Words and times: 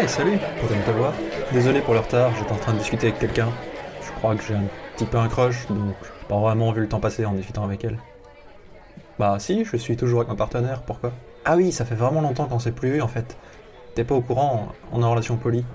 Hey, 0.00 0.08
salut, 0.08 0.38
content 0.58 0.80
de 0.80 0.92
te 0.92 0.96
voir. 0.96 1.12
Désolé 1.52 1.82
pour 1.82 1.92
le 1.92 2.00
retard, 2.00 2.32
j'étais 2.34 2.52
en 2.52 2.56
train 2.56 2.72
de 2.72 2.78
discuter 2.78 3.08
avec 3.08 3.18
quelqu'un. 3.18 3.50
Je 4.02 4.10
crois 4.12 4.34
que 4.34 4.42
j'ai 4.42 4.54
un 4.54 4.64
petit 4.96 5.04
peu 5.04 5.18
un 5.18 5.28
crush, 5.28 5.66
donc 5.66 5.94
pas 6.26 6.38
vraiment 6.38 6.72
vu 6.72 6.80
le 6.80 6.88
temps 6.88 7.00
passer 7.00 7.26
en 7.26 7.34
discutant 7.34 7.64
avec 7.64 7.84
elle. 7.84 7.98
Bah 9.18 9.36
si, 9.38 9.62
je 9.66 9.76
suis 9.76 9.98
toujours 9.98 10.20
avec 10.20 10.30
ma 10.30 10.36
partenaire, 10.36 10.80
pourquoi? 10.84 11.12
Ah 11.44 11.56
oui, 11.56 11.70
ça 11.70 11.84
fait 11.84 11.96
vraiment 11.96 12.22
longtemps 12.22 12.46
qu'on 12.46 12.58
s'est 12.58 12.72
plus 12.72 12.92
vu 12.92 13.02
en 13.02 13.08
fait. 13.08 13.36
T'es 13.94 14.04
pas 14.04 14.14
au 14.14 14.22
courant, 14.22 14.68
on 14.90 15.02
est 15.02 15.04
en 15.04 15.10
relation 15.10 15.36
poly. 15.36 15.66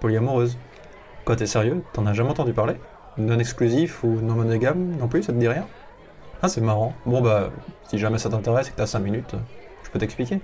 Polyamoureuse. 0.00 0.58
Quoi, 1.24 1.36
t'es 1.36 1.46
sérieux 1.46 1.84
T'en 1.92 2.06
as 2.06 2.12
jamais 2.12 2.30
entendu 2.30 2.54
parler? 2.54 2.74
Non 3.18 3.38
exclusif 3.38 4.02
ou 4.02 4.20
non 4.20 4.34
monogame 4.34 4.96
non 4.98 5.06
plus, 5.06 5.22
ça 5.22 5.32
te 5.32 5.38
dit 5.38 5.46
rien? 5.46 5.68
Ah, 6.42 6.48
c'est 6.48 6.60
marrant. 6.60 6.92
Bon 7.06 7.20
bah, 7.20 7.50
si 7.84 7.98
jamais 7.98 8.18
ça 8.18 8.30
t'intéresse 8.30 8.66
et 8.66 8.72
que 8.72 8.76
t'as 8.78 8.86
5 8.86 8.98
minutes, 8.98 9.36
je 9.84 9.90
peux 9.90 10.00
t'expliquer. 10.00 10.40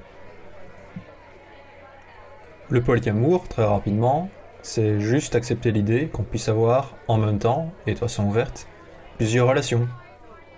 Le 2.73 2.81
polyamour, 2.81 3.49
très 3.49 3.65
rapidement, 3.65 4.29
c'est 4.63 5.01
juste 5.01 5.35
accepter 5.35 5.73
l'idée 5.73 6.07
qu'on 6.07 6.23
puisse 6.23 6.49
avoir, 6.49 6.95
en 7.09 7.17
même 7.19 7.41
temps, 7.41 7.73
et 7.89 7.95
de 7.95 7.99
façon 7.99 8.25
ouverte, 8.27 8.69
plusieurs 9.17 9.49
relations. 9.49 9.89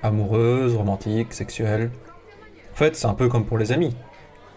Amoureuses, 0.03 0.77
romantiques, 0.77 1.33
sexuelles. 1.33 1.91
En 2.75 2.77
fait, 2.77 2.97
c'est 2.97 3.07
un 3.07 3.15
peu 3.15 3.31
comme 3.31 3.47
pour 3.47 3.57
les 3.57 3.73
amis. 3.73 3.97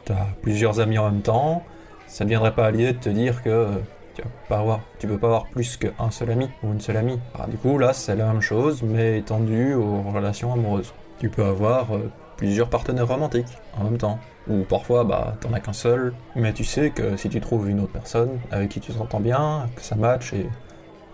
T'as 0.03 0.25
plusieurs 0.41 0.81
amis 0.81 0.97
en 0.97 1.09
même 1.09 1.21
temps, 1.21 1.63
ça 2.07 2.25
ne 2.25 2.29
viendrait 2.29 2.53
pas 2.53 2.65
à 2.65 2.71
l'idée 2.71 2.91
de 2.91 2.99
te 2.99 3.07
dire 3.07 3.41
que 3.41 3.69
tu 4.15 4.21
vas 4.21 4.29
pas 4.49 4.81
tu 4.99 5.07
peux 5.07 5.17
pas 5.17 5.27
avoir 5.27 5.45
plus 5.47 5.77
qu'un 5.77 6.11
seul 6.11 6.31
ami 6.31 6.49
ou 6.61 6.73
une 6.73 6.81
seule 6.81 6.97
amie. 6.97 7.21
Ah, 7.39 7.47
du 7.47 7.55
coup, 7.55 7.77
là, 7.77 7.93
c'est 7.93 8.17
la 8.17 8.33
même 8.33 8.41
chose, 8.41 8.83
mais 8.83 9.19
étendue 9.19 9.75
aux 9.75 10.01
relations 10.01 10.51
amoureuses. 10.51 10.93
Tu 11.19 11.29
peux 11.29 11.45
avoir 11.45 11.95
euh, 11.95 12.11
plusieurs 12.37 12.69
partenaires 12.69 13.07
romantiques 13.07 13.57
en 13.77 13.83
même 13.83 13.97
temps. 13.97 14.19
Ou 14.47 14.63
parfois, 14.63 15.03
bah, 15.03 15.35
t'en 15.41 15.53
as 15.53 15.59
qu'un 15.59 15.73
seul, 15.73 16.13
mais 16.35 16.53
tu 16.53 16.63
sais 16.63 16.91
que 16.91 17.17
si 17.17 17.29
tu 17.29 17.41
trouves 17.41 17.69
une 17.69 17.79
autre 17.79 17.93
personne 17.93 18.39
avec 18.51 18.69
qui 18.69 18.79
tu 18.79 18.93
t'entends 18.93 19.19
bien, 19.19 19.67
que 19.75 19.81
ça 19.81 19.95
match, 19.95 20.33
et 20.33 20.47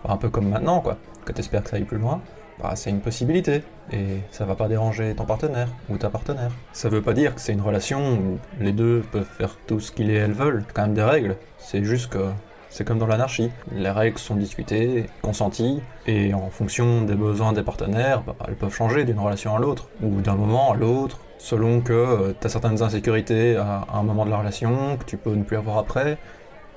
un 0.04 0.16
peu 0.16 0.28
comme 0.28 0.48
maintenant, 0.48 0.80
quoi, 0.80 0.98
que 1.24 1.32
t'espères 1.32 1.62
que 1.62 1.70
ça 1.70 1.76
aille 1.76 1.84
plus 1.84 1.98
loin, 1.98 2.20
bah, 2.62 2.72
c'est 2.74 2.90
une 2.90 3.00
possibilité, 3.00 3.62
et 3.90 4.20
ça 4.30 4.44
va 4.44 4.54
pas 4.54 4.68
déranger 4.68 5.14
ton 5.14 5.24
partenaire 5.24 5.68
ou 5.88 5.96
ta 5.96 6.10
partenaire. 6.10 6.50
Ça 6.72 6.88
veut 6.90 7.02
pas 7.02 7.14
dire 7.14 7.34
que 7.34 7.40
c'est 7.40 7.52
une 7.52 7.62
relation 7.62 8.14
où 8.14 8.38
les 8.60 8.72
deux 8.72 9.02
peuvent 9.10 9.24
faire 9.24 9.56
tout 9.66 9.80
ce 9.80 9.92
qu'ils 9.92 10.10
et 10.10 10.14
elles 10.14 10.32
veulent, 10.32 10.64
quand 10.74 10.82
même 10.82 10.94
des 10.94 11.02
règles, 11.02 11.36
c'est 11.58 11.84
juste 11.84 12.10
que 12.12 12.28
c'est 12.72 12.84
comme 12.84 12.98
dans 12.98 13.06
l'anarchie. 13.06 13.50
Les 13.76 13.90
règles 13.90 14.18
sont 14.18 14.34
discutées, 14.34 15.06
consenties, 15.20 15.82
et 16.06 16.32
en 16.32 16.48
fonction 16.48 17.02
des 17.02 17.14
besoins 17.14 17.52
des 17.52 17.62
partenaires, 17.62 18.22
bah, 18.22 18.34
elles 18.48 18.56
peuvent 18.56 18.74
changer 18.74 19.04
d'une 19.04 19.18
relation 19.18 19.54
à 19.54 19.60
l'autre, 19.60 19.88
ou 20.02 20.22
d'un 20.22 20.34
moment 20.34 20.72
à 20.72 20.76
l'autre, 20.76 21.20
selon 21.38 21.82
que 21.82 21.92
euh, 21.92 22.32
tu 22.40 22.46
as 22.46 22.50
certaines 22.50 22.82
insécurités 22.82 23.56
à, 23.56 23.86
un 23.92 24.02
moment 24.02 24.24
de 24.24 24.30
la 24.30 24.38
relation 24.38 24.96
que 24.96 25.04
tu 25.04 25.18
peux 25.18 25.34
ne 25.34 25.44
plus 25.44 25.58
avoir 25.58 25.76
après, 25.78 26.16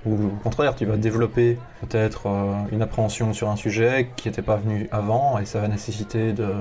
ou 0.05 0.13
au 0.13 0.43
contraire, 0.43 0.75
tu 0.75 0.85
vas 0.85 0.97
développer 0.97 1.57
peut-être 1.81 2.27
euh, 2.27 2.53
une 2.73 2.81
appréhension 2.81 3.33
sur 3.33 3.49
un 3.49 3.55
sujet 3.55 4.09
qui 4.17 4.27
n'était 4.27 4.41
pas 4.41 4.57
venu 4.57 4.89
avant, 4.91 5.39
et 5.39 5.45
ça 5.45 5.61
va 5.61 5.69
nécessiter 5.69 6.33
de, 6.33 6.55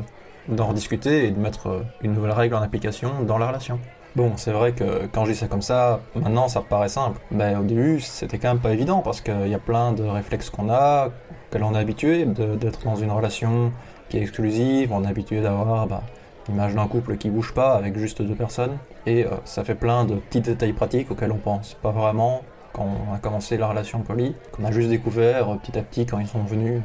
d'en 0.49 0.69
rediscuter 0.69 1.27
et 1.27 1.31
de 1.33 1.41
mettre 1.41 1.67
euh, 1.69 1.83
une 2.03 2.15
nouvelle 2.15 2.33
règle 2.33 2.55
en 2.55 2.63
application 2.63 3.25
dans 3.25 3.39
la 3.39 3.49
relation. 3.49 3.81
Bon, 4.17 4.35
c'est 4.37 4.53
vrai 4.53 4.73
que 4.73 5.07
quand 5.13 5.25
je 5.25 5.33
dis 5.33 5.37
ça 5.37 5.49
comme 5.49 5.63
ça, 5.63 6.01
maintenant 6.15 6.47
ça 6.47 6.61
paraît 6.61 6.89
simple. 6.89 7.21
Mais 7.33 7.57
au 7.57 7.65
début, 7.65 7.99
c'était 7.99 8.39
quand 8.39 8.47
même 8.49 8.61
pas 8.61 8.73
évident 8.73 9.01
parce 9.01 9.21
qu'il 9.21 9.49
y 9.49 9.55
a 9.55 9.59
plein 9.59 9.93
de 9.93 10.05
réflexes 10.05 10.51
qu'on 10.51 10.71
a, 10.71 11.11
que 11.51 11.59
l'on 11.59 11.75
est 11.75 11.79
habitué 11.79 12.25
d'être 12.25 12.85
dans 12.85 12.95
une 12.95 13.11
relation 13.11 13.73
qui 14.09 14.19
est 14.19 14.23
exclusive, 14.23 14.93
on 14.93 15.03
est 15.03 15.09
habitué 15.09 15.41
d'avoir 15.41 15.89
bah, 15.89 16.03
l'image 16.49 16.77
d'un 16.77 16.87
couple 16.87 17.17
qui 17.17 17.29
bouge 17.29 17.55
pas 17.55 17.75
avec 17.75 17.99
juste 17.99 18.23
deux 18.23 18.37
personnes. 18.37 18.79
Et 19.05 19.25
euh, 19.25 19.31
ça 19.45 19.65
fait 19.65 19.75
plein 19.75 20.05
de 20.05 20.15
petits 20.15 20.41
détails 20.41 20.75
pratiques 20.75 21.11
auxquels 21.11 21.33
on 21.33 21.39
pense 21.39 21.75
pas 21.75 21.91
vraiment 21.91 22.43
quand 22.73 22.87
on 22.87 23.15
a 23.15 23.19
commencé 23.19 23.57
la 23.57 23.67
relation 23.67 24.01
polie, 24.01 24.37
qu'on 24.53 24.65
a 24.65 24.71
juste 24.71 24.91
découvert 24.91 25.51
euh, 25.51 25.57
petit 25.57 25.77
à 25.77 25.83
petit 25.83 26.07
quand 26.07 26.21
ils 26.21 26.29
sont 26.29 26.45
venus. 26.45 26.83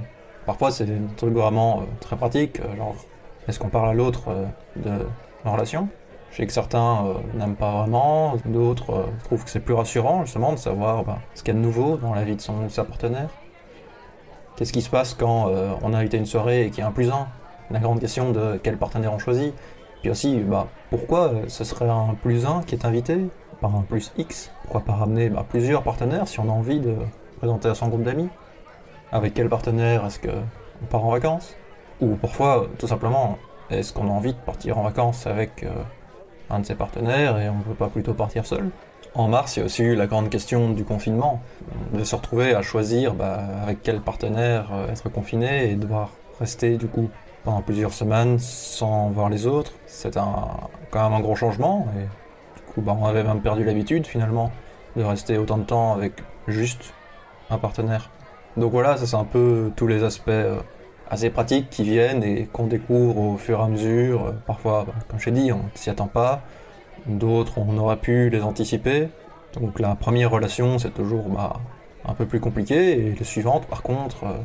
Parfois, 0.48 0.72
c'est 0.72 0.86
des 0.86 1.00
trucs 1.16 1.34
vraiment 1.34 1.82
euh, 1.82 1.84
très 2.00 2.16
pratiques, 2.16 2.60
genre 2.76 2.96
est-ce 3.48 3.60
qu'on 3.60 3.70
parle 3.70 3.90
à 3.90 3.94
l'autre 3.94 4.30
de 4.76 4.92
la 5.46 5.52
relation? 5.52 5.90
Je 6.32 6.38
sais 6.38 6.48
que 6.48 6.54
certains 6.54 7.06
euh, 7.06 7.14
n'aiment 7.38 7.56
pas 7.56 7.72
vraiment, 7.72 8.36
d'autres 8.46 8.92
euh, 8.92 9.04
trouvent 9.24 9.44
que 9.44 9.50
c'est 9.50 9.60
plus 9.60 9.74
rassurant 9.74 10.26
justement 10.26 10.52
de 10.54 10.58
savoir 10.58 11.04
bah, 11.04 11.20
ce 11.34 11.44
qu'il 11.44 11.54
y 11.54 11.58
a 11.58 11.60
de 11.60 11.66
nouveau 11.66 11.98
dans 11.98 12.14
la 12.14 12.24
vie 12.24 12.36
de, 12.36 12.42
son, 12.42 12.66
de 12.66 12.70
sa 12.70 12.84
partenaire. 12.84 13.30
Qu'est-ce 14.56 14.74
qui 14.74 14.82
se 14.82 14.90
passe 14.90 15.14
quand 15.14 15.50
euh, 15.50 15.74
on 15.82 15.94
a 15.94 15.98
invité 15.98 16.18
une 16.18 16.26
soirée 16.26 16.66
et 16.66 16.70
qu'il 16.70 16.80
y 16.80 16.82
a 16.82 16.88
un 16.88 16.92
plus 16.92 17.10
un? 17.10 17.28
La 17.72 17.80
grande 17.80 18.00
question 18.00 18.32
de 18.32 18.60
quel 18.62 18.78
partenaire 18.78 19.14
on 19.14 19.20
choisit. 19.20 19.54
Puis 20.02 20.10
aussi, 20.10 20.40
bah, 20.40 20.68
pourquoi 20.90 21.32
ce 21.48 21.64
serait 21.64 21.90
un 21.90 22.16
plus 22.22 22.46
un 22.46 22.62
qui 22.64 22.76
est 22.76 22.86
invité 22.86 23.18
par 23.62 23.76
un 23.76 23.82
plus 23.82 24.12
X? 24.18 24.52
Pourquoi 24.64 24.82
pas 24.82 24.94
ramener 24.94 25.30
bah, 25.30 25.46
plusieurs 25.48 25.84
partenaires 25.84 26.28
si 26.28 26.40
on 26.40 26.50
a 26.50 26.52
envie 26.52 26.80
de 26.80 26.96
présenter 27.38 27.70
à 27.70 27.76
son 27.76 27.88
groupe 27.88 28.04
d'amis? 28.04 28.30
Avec 29.12 29.34
quel 29.34 29.50
partenaire 29.50 30.06
est-ce 30.06 30.20
qu'on 30.20 30.86
part 30.90 31.06
en 31.06 31.12
vacances? 31.12 31.56
Ou 32.02 32.16
parfois, 32.16 32.68
tout 32.78 32.88
simplement, 32.88 33.38
est-ce 33.70 33.94
qu'on 33.94 34.08
a 34.08 34.12
envie 34.12 34.34
de 34.34 34.40
partir 34.40 34.78
en 34.78 34.84
vacances 34.84 35.26
avec 35.28 35.66
un 36.50 36.60
de 36.60 36.66
ses 36.66 36.76
partenaires 36.76 37.40
et 37.40 37.50
on 37.50 37.58
ne 37.58 37.64
peut 37.64 37.74
pas 37.74 37.88
plutôt 37.88 38.14
partir 38.14 38.46
seul. 38.46 38.70
En 39.16 39.28
mars, 39.28 39.56
il 39.56 39.60
y 39.60 39.64
a 39.64 39.66
aussi 39.66 39.84
eu 39.84 39.96
la 39.96 40.06
grande 40.06 40.30
question 40.30 40.70
du 40.70 40.84
confinement, 40.84 41.42
de 41.94 42.04
se 42.04 42.16
retrouver 42.16 42.54
à 42.54 42.62
choisir 42.62 43.16
bah, 43.16 43.40
avec 43.64 43.82
quel 43.82 44.02
partenaire 44.02 44.70
euh, 44.72 44.92
être 44.92 45.10
confiné 45.10 45.72
et 45.72 45.76
devoir 45.76 46.12
rester 46.40 46.78
du 46.78 46.88
coup 46.88 47.10
pendant 47.44 47.62
plusieurs 47.62 47.94
semaines 47.94 48.38
sans 48.38 49.10
voir 49.10 49.30
les 49.30 49.48
autres. 49.48 49.74
C'est 49.88 50.16
un, 50.18 50.48
quand 50.92 51.04
même 51.04 51.18
un 51.18 51.22
gros 51.22 51.36
changement 51.36 51.88
et 51.98 52.04
du 52.04 52.74
coup 52.74 52.82
bah, 52.82 52.96
on 53.00 53.06
avait 53.06 53.24
même 53.24 53.42
perdu 53.42 53.64
l'habitude 53.64 54.06
finalement 54.06 54.52
de 54.96 55.04
rester 55.04 55.38
autant 55.38 55.58
de 55.58 55.64
temps 55.64 55.94
avec 55.94 56.14
juste 56.48 56.94
un 57.50 57.58
partenaire. 57.58 58.12
Donc 58.58 58.72
voilà, 58.72 58.98
ça 58.98 59.08
c'est 59.08 59.16
un 59.16 59.26
peu 59.26 59.72
tous 59.76 59.88
les 59.88 60.04
aspects 60.04 60.30
euh, 60.30 60.60
assez 61.10 61.30
pratiques 61.30 61.70
qui 61.70 61.84
viennent 61.84 62.24
et 62.24 62.46
qu'on 62.52 62.68
découvre 62.68 63.18
au 63.18 63.38
fur 63.38 63.60
et 63.60 63.64
à 63.64 63.68
mesure. 63.68 64.34
Parfois, 64.46 64.86
bah, 64.88 64.94
comme 65.08 65.20
je 65.20 65.26
t'ai 65.26 65.32
dit, 65.32 65.52
on 65.52 65.58
ne 65.58 65.70
s'y 65.76 65.90
attend 65.90 66.08
pas. 66.08 66.42
D'autres, 67.06 67.58
on 67.58 67.78
aurait 67.78 67.98
pu 67.98 68.30
les 68.30 68.42
anticiper. 68.42 69.10
Donc 69.60 69.80
la 69.80 69.96
première 69.96 70.30
relation, 70.30 70.78
c'est 70.78 70.94
toujours 70.94 71.24
bah, 71.30 71.60
un 72.06 72.14
peu 72.14 72.26
plus 72.26 72.40
compliqué. 72.40 73.08
Et 73.08 73.16
les 73.18 73.26
suivantes, 73.26 73.66
par 73.66 73.82
contre, 73.82 74.24
euh, 74.26 74.38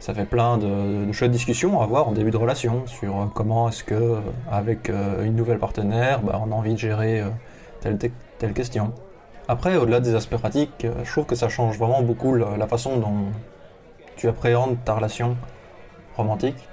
ça 0.00 0.12
fait 0.14 0.24
plein 0.24 0.58
de, 0.58 1.06
de 1.06 1.12
chouettes 1.12 1.30
discussions 1.30 1.80
à 1.80 1.84
avoir 1.84 2.08
en 2.08 2.12
début 2.12 2.30
de 2.30 2.36
relation 2.36 2.86
sur 2.86 3.16
euh, 3.16 3.24
comment 3.32 3.68
est-ce 3.68 3.84
que, 3.84 3.94
euh, 3.94 4.20
avec 4.50 4.88
une 4.88 5.36
nouvelle 5.36 5.58
partenaire, 5.58 6.20
bah, 6.20 6.40
on 6.44 6.50
a 6.50 6.54
envie 6.54 6.74
de 6.74 6.78
gérer 6.78 7.22
telle, 7.80 7.98
telle 8.38 8.52
question. 8.52 8.92
Après, 9.46 9.76
au-delà 9.76 10.00
des 10.00 10.14
aspects 10.14 10.36
pratiques, 10.36 10.86
je 11.04 11.10
trouve 11.10 11.26
que 11.26 11.34
ça 11.36 11.48
change 11.48 11.78
vraiment 11.78 12.02
beaucoup 12.02 12.34
la, 12.34 12.56
la 12.56 12.66
façon 12.66 12.96
dont 12.96 13.26
tu 14.16 14.26
appréhendes 14.26 14.78
ta 14.84 14.94
relation 14.94 15.36
romantique. 16.16 16.68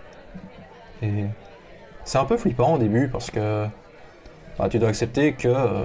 Et 1.01 1.25
c'est 2.03 2.17
un 2.17 2.25
peu 2.25 2.37
flippant 2.37 2.73
au 2.73 2.77
début 2.77 3.07
parce 3.07 3.31
que 3.31 3.65
bah, 4.57 4.69
tu 4.69 4.79
dois 4.79 4.89
accepter 4.89 5.33
que 5.33 5.47
euh, 5.47 5.83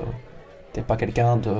t'es 0.72 0.82
pas 0.82 0.96
quelqu'un 0.96 1.36
de 1.36 1.54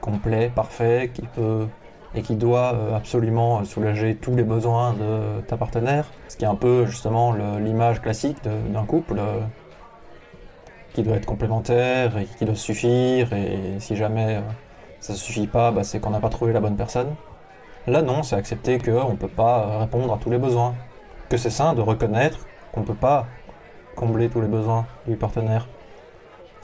complet, 0.00 0.50
parfait, 0.54 1.10
qui 1.12 1.22
peut 1.22 1.66
et 2.14 2.22
qui 2.22 2.34
doit 2.34 2.74
euh, 2.74 2.96
absolument 2.96 3.64
soulager 3.64 4.16
tous 4.16 4.34
les 4.34 4.42
besoins 4.42 4.94
de 4.94 5.40
ta 5.42 5.56
partenaire. 5.56 6.06
Ce 6.28 6.36
qui 6.36 6.44
est 6.44 6.48
un 6.48 6.56
peu 6.56 6.86
justement 6.86 7.32
l'image 7.32 8.02
classique 8.02 8.38
d'un 8.42 8.84
couple 8.84 9.18
euh, 9.18 9.40
qui 10.92 11.02
doit 11.02 11.16
être 11.16 11.26
complémentaire 11.26 12.18
et 12.18 12.24
qui 12.24 12.44
doit 12.44 12.56
suffire. 12.56 13.32
Et 13.32 13.78
si 13.78 13.96
jamais 13.96 14.40
ça 14.98 15.14
suffit 15.14 15.46
pas, 15.46 15.70
bah, 15.70 15.84
c'est 15.84 16.00
qu'on 16.00 16.10
n'a 16.10 16.20
pas 16.20 16.30
trouvé 16.30 16.52
la 16.52 16.60
bonne 16.60 16.76
personne. 16.76 17.14
Là 17.86 18.02
non, 18.02 18.22
c'est 18.22 18.36
accepter 18.36 18.78
qu'on 18.78 19.12
ne 19.12 19.16
peut 19.16 19.28
pas 19.28 19.78
répondre 19.78 20.12
à 20.12 20.18
tous 20.18 20.30
les 20.30 20.38
besoins 20.38 20.74
que 21.30 21.36
c'est 21.36 21.48
sain 21.48 21.72
de 21.72 21.80
reconnaître 21.80 22.46
qu'on 22.72 22.80
ne 22.80 22.86
peut 22.86 22.94
pas 22.94 23.26
combler 23.96 24.28
tous 24.28 24.40
les 24.42 24.48
besoins 24.48 24.86
du 25.06 25.16
partenaire. 25.16 25.68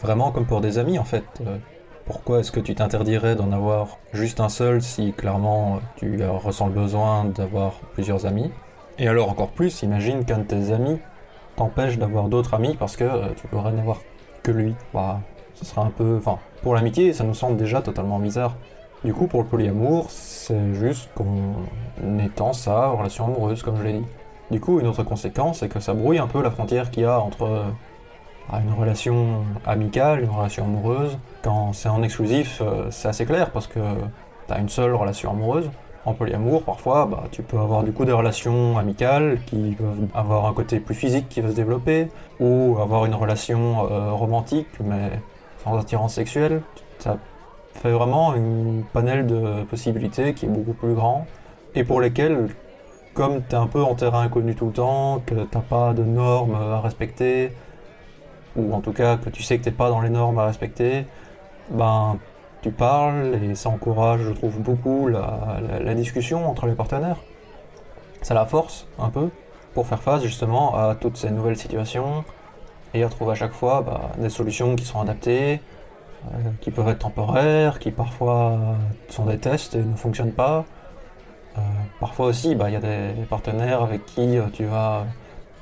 Vraiment 0.03 0.31
comme 0.33 0.45
pour 0.45 0.61
des 0.61 0.79
amis 0.79 0.99
en 0.99 1.05
fait. 1.05 1.25
Euh, 1.47 1.57
pourquoi 2.05 2.41
est-ce 2.41 2.53
que 2.53 2.61
tu 2.61 2.75
t'interdirais 2.75 3.35
d'en 3.35 3.51
avoir 3.53 3.99
juste 4.13 4.41
un 4.41 4.49
seul 4.49 4.83
si 4.83 5.13
clairement 5.13 5.81
tu 5.97 6.23
ressens 6.25 6.67
le 6.67 6.73
besoin 6.73 7.25
d'avoir 7.25 7.73
plusieurs 7.95 8.27
amis? 8.27 8.53
Et 8.99 9.09
alors 9.09 9.31
encore 9.31 9.51
plus, 9.51 9.83
imagine 9.83 10.25
qu'un 10.25 10.39
de 10.39 10.45
tes 10.45 10.73
amis 10.73 10.99
t'empêche 11.57 11.97
d'avoir 11.99 12.29
d'autres 12.29 12.55
amis 12.55 12.77
parce 12.79 12.97
que 12.97 13.05
euh, 13.05 13.29
tu 13.37 13.47
pourrais 13.47 13.73
n'avoir 13.73 14.01
que 14.43 14.51
lui. 14.51 14.75
Bah, 14.93 15.21
ce 15.55 15.65
serait 15.65 15.81
un 15.81 15.91
peu... 15.91 16.17
Enfin, 16.19 16.39
pour 16.63 16.75
l'amitié, 16.75 17.13
ça 17.13 17.25
nous 17.25 17.35
semble 17.35 17.57
déjà 17.57 17.83
totalement 17.83 18.19
bizarre. 18.19 18.57
Du 19.05 19.15
coup, 19.15 19.27
pour 19.27 19.43
le 19.43 19.47
polyamour, 19.47 20.11
c'est 20.11 20.75
juste 20.75 21.09
qu'on 21.15 22.19
étend 22.19 22.53
ça 22.53 22.91
aux 22.91 22.97
relations 22.97 23.27
amoureuses, 23.27 23.63
comme 23.63 23.77
je 23.77 23.83
l'ai 23.83 23.93
dit. 23.95 24.07
Du 24.51 24.61
coup, 24.61 24.79
une 24.81 24.87
autre 24.87 25.03
conséquence, 25.03 25.59
c'est 25.59 25.69
que 25.69 25.81
ça 25.81 25.93
brouille 25.93 26.19
un 26.19 26.29
peu 26.29 26.43
la 26.43 26.51
frontière 26.51 26.91
qu'il 26.91 27.03
y 27.03 27.07
a 27.07 27.21
entre 27.21 27.65
ah, 28.53 28.61
une 28.61 28.73
relation 28.73 29.45
amicale, 29.67 30.23
une 30.23 30.31
relation 30.31 30.65
amoureuse. 30.65 31.19
Quand 31.43 31.73
c'est 31.73 31.89
en 31.89 32.03
exclusif, 32.03 32.63
euh, 32.63 32.87
c'est 32.91 33.09
assez 33.09 33.27
clair 33.27 33.51
parce 33.51 33.67
que 33.67 33.81
tu 34.47 34.55
as 34.55 34.59
une 34.59 34.69
seule 34.69 34.95
relation 34.95 35.31
amoureuse. 35.33 35.69
En 36.05 36.13
polyamour, 36.15 36.63
parfois, 36.63 37.07
bah, 37.07 37.25
tu 37.33 37.43
peux 37.43 37.59
avoir 37.59 37.83
du 37.83 37.91
coup 37.91 38.05
des 38.05 38.13
relations 38.13 38.79
amicales 38.79 39.41
qui 39.47 39.75
peuvent 39.77 40.07
avoir 40.15 40.47
un 40.47 40.53
côté 40.53 40.79
plus 40.79 40.95
physique 40.95 41.29
qui 41.29 41.41
va 41.41 41.51
se 41.51 41.57
développer, 41.57 42.07
ou 42.39 42.77
avoir 42.81 43.07
une 43.07 43.15
relation 43.15 43.91
euh, 43.91 44.13
romantique 44.13 44.69
mais 44.85 45.11
sans 45.65 45.77
attirance 45.77 46.15
sexuelle. 46.15 46.63
Ça 47.01 47.19
fait 47.75 47.91
vraiment 47.91 48.37
une 48.37 48.85
panel 48.93 49.27
de 49.27 49.65
possibilités 49.65 50.33
qui 50.35 50.47
est 50.47 50.49
beaucoup 50.49 50.75
plus 50.75 50.95
grand 50.95 51.27
et 51.75 51.83
pour 51.83 52.01
lesquelles, 52.01 52.49
comme 53.17 53.43
tu 53.43 53.55
es 53.55 53.59
un 53.59 53.67
peu 53.67 53.83
en 53.83 53.95
terrain 53.95 54.21
inconnu 54.21 54.55
tout 54.55 54.67
le 54.67 54.73
temps, 54.73 55.23
que 55.25 55.35
t'as 55.35 55.61
pas 55.61 55.95
de 55.95 56.05
normes 56.05 56.55
à 56.55 56.81
respecter, 56.83 57.51
ou 58.55 58.75
en 58.75 58.81
tout 58.81 58.93
cas 58.93 59.17
que 59.17 59.31
tu 59.31 59.43
sais 59.43 59.59
que 59.59 59.65
t'es 59.65 59.71
pas 59.71 59.89
dans 59.89 60.03
les 60.03 60.11
normes 60.11 60.39
à 60.39 60.45
respecter, 60.45 61.07
ben 61.71 62.19
tu 62.63 62.71
parles 62.71 63.39
et 63.43 63.55
ça 63.55 63.71
encourage, 63.71 64.21
je 64.21 64.33
trouve, 64.33 64.61
beaucoup 64.61 65.09
la, 65.09 65.95
discussion 65.95 66.49
entre 66.49 66.67
les 66.67 66.75
partenaires. 66.75 67.17
Ça 68.21 68.35
la 68.35 68.45
force 68.45 68.87
un 68.99 69.09
peu 69.09 69.31
pour 69.73 69.87
faire 69.87 70.03
face 70.03 70.23
justement 70.23 70.75
à 70.75 70.95
toutes 70.95 71.17
ces 71.17 71.31
nouvelles 71.31 71.57
situations 71.57 72.25
et 72.93 73.03
à 73.03 73.09
trouver 73.09 73.33
à 73.33 73.35
chaque 73.35 73.53
fois 73.53 73.83
bah, 73.83 74.11
des 74.19 74.31
solutions 74.31 74.77
qui 74.77 74.85
sont 74.85 75.01
adaptées, 75.01 75.61
euh, 76.27 76.51
qui 76.61 76.71
peuvent 76.71 76.89
être 76.89 76.99
temporaires, 76.99 77.79
qui 77.79 77.91
parfois 77.93 78.59
sont 79.09 79.25
des 79.25 79.39
tests 79.39 79.75
et 79.75 79.83
ne 79.83 79.97
fonctionnent 79.97 80.33
pas. 80.33 80.67
Euh, 81.57 81.61
parfois 82.01 82.27
aussi, 82.27 82.55
bah, 82.55 82.69
il 82.69 82.75
y 82.75 82.77
a 82.77 82.81
des 82.81 83.25
partenaires 83.29 83.83
avec 83.83 84.05
qui 84.07 84.39
euh, 84.39 84.47
tu 84.53 84.65
vas 84.65 85.07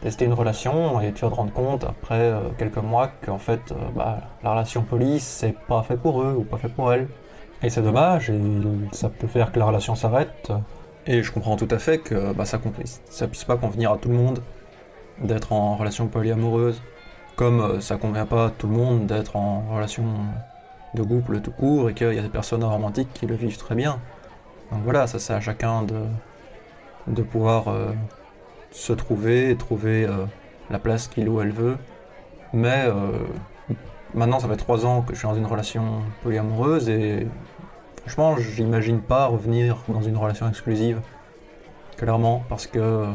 tester 0.00 0.24
une 0.24 0.32
relation 0.32 1.00
et 1.00 1.12
tu 1.12 1.24
vas 1.24 1.30
te 1.30 1.34
rendre 1.34 1.52
compte 1.52 1.84
après 1.84 2.20
euh, 2.20 2.40
quelques 2.58 2.78
mois 2.78 3.10
qu'en 3.24 3.38
fait 3.38 3.72
bah, 3.96 4.18
la 4.42 4.50
relation 4.50 4.82
police 4.82 5.24
c'est 5.24 5.56
pas 5.66 5.82
fait 5.82 5.96
pour 5.96 6.22
eux 6.22 6.34
ou 6.38 6.42
pas 6.42 6.58
fait 6.58 6.68
pour 6.68 6.92
elles. 6.92 7.08
Et 7.62 7.70
c'est 7.70 7.82
dommage 7.82 8.28
et 8.28 8.38
ça 8.92 9.08
peut 9.08 9.26
faire 9.26 9.52
que 9.52 9.58
la 9.58 9.64
relation 9.66 9.94
s'arrête. 9.94 10.52
Et 11.06 11.22
je 11.22 11.32
comprends 11.32 11.56
tout 11.56 11.68
à 11.70 11.78
fait 11.78 11.98
que 11.98 12.32
bah, 12.32 12.44
ça, 12.44 12.58
ça 13.06 13.28
puisse 13.28 13.44
pas 13.44 13.56
convenir 13.56 13.92
à 13.92 13.98
tout 13.98 14.08
le 14.08 14.16
monde 14.16 14.40
d'être 15.22 15.52
en 15.52 15.76
relation 15.76 16.06
polyamoureuse, 16.08 16.82
comme 17.36 17.80
ça 17.80 17.96
convient 17.96 18.26
pas 18.26 18.46
à 18.46 18.50
tout 18.50 18.66
le 18.66 18.74
monde 18.74 19.06
d'être 19.06 19.36
en 19.36 19.64
relation 19.74 20.04
de 20.94 21.02
couple 21.02 21.40
tout 21.40 21.50
court 21.52 21.90
et 21.90 21.94
qu'il 21.94 22.12
y 22.12 22.18
a 22.18 22.22
des 22.22 22.28
personnes 22.28 22.64
romantiques 22.64 23.12
qui 23.14 23.26
le 23.26 23.34
vivent 23.34 23.58
très 23.58 23.74
bien. 23.74 23.98
Donc 24.74 24.82
voilà, 24.82 25.06
ça 25.06 25.20
c'est 25.20 25.32
à 25.32 25.40
chacun 25.40 25.84
de, 27.06 27.22
pouvoir 27.22 27.68
se 28.74 28.92
trouver, 28.92 29.56
trouver 29.56 30.04
euh, 30.04 30.26
la 30.68 30.78
place 30.78 31.06
qu'il 31.06 31.28
ou 31.28 31.40
elle 31.40 31.52
veut. 31.52 31.78
Mais 32.52 32.84
euh, 32.86 33.12
maintenant, 34.14 34.40
ça 34.40 34.48
fait 34.48 34.56
trois 34.56 34.84
ans 34.84 35.02
que 35.02 35.14
je 35.14 35.20
suis 35.20 35.28
dans 35.28 35.36
une 35.36 35.46
relation 35.46 36.02
polyamoureuse 36.22 36.88
et 36.88 37.26
franchement, 38.00 38.36
j'imagine 38.36 39.00
pas 39.00 39.26
revenir 39.26 39.78
dans 39.88 40.02
une 40.02 40.16
relation 40.16 40.48
exclusive. 40.48 41.00
Clairement, 41.96 42.42
parce 42.48 42.66
que 42.66 43.06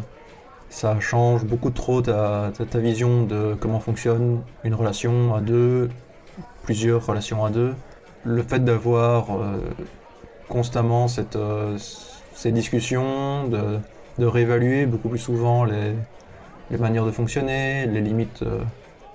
ça 0.69 0.99
change 1.01 1.43
beaucoup 1.43 1.71
trop 1.71 2.01
ta, 2.01 2.51
ta, 2.51 2.79
vision 2.79 3.23
de 3.23 3.57
comment 3.59 3.81
fonctionne 3.81 4.41
une 4.63 4.73
relation 4.73 5.35
à 5.35 5.41
deux, 5.41 5.89
plusieurs 6.63 7.05
relations 7.05 7.43
à 7.43 7.49
deux. 7.49 7.75
Le 8.23 8.43
fait 8.43 8.63
d'avoir 8.63 9.31
euh, 9.31 9.57
constamment 10.49 11.07
cette, 11.07 11.37
ces 12.33 12.51
discussions, 12.51 13.47
de, 13.47 13.79
de 14.19 14.25
réévaluer 14.25 14.85
beaucoup 14.85 15.09
plus 15.09 15.19
souvent 15.19 15.63
les, 15.63 15.95
manières 16.77 17.05
de 17.05 17.11
fonctionner, 17.11 17.87
les 17.87 18.01
limites 18.01 18.43
euh, 18.43 18.61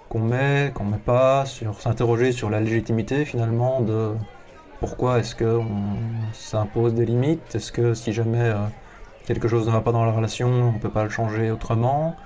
qu'on 0.09 0.19
met, 0.19 0.73
qu'on 0.75 0.85
met 0.85 0.99
pas, 0.99 1.47
sur 1.47 1.81
s'interroger 1.81 2.33
sur 2.33 2.51
la 2.51 2.61
légitimité 2.61 3.25
finalement 3.25 3.81
de 3.81 4.13
pourquoi 4.81 5.21
est-ce 5.21 5.37
qu'on 5.37 5.67
s'impose 6.33 6.95
des 6.95 7.07
limites, 7.07 7.55
est-ce 7.55 7.71
que 7.71 7.95
si 7.95 8.13
jamais 8.13 8.41
euh, 8.41 8.57
quelque 9.27 9.47
chose 9.47 9.67
ne 9.67 9.73
va 9.73 9.83
pas 9.83 9.93
dans 9.93 10.05
la 10.05 10.13
relation, 10.13 10.49
on 10.49 10.73
ne 10.73 10.79
peut 10.79 10.91
pas 10.91 11.05
le 11.05 11.11
changer 11.11 11.51
autrement, 11.51 12.17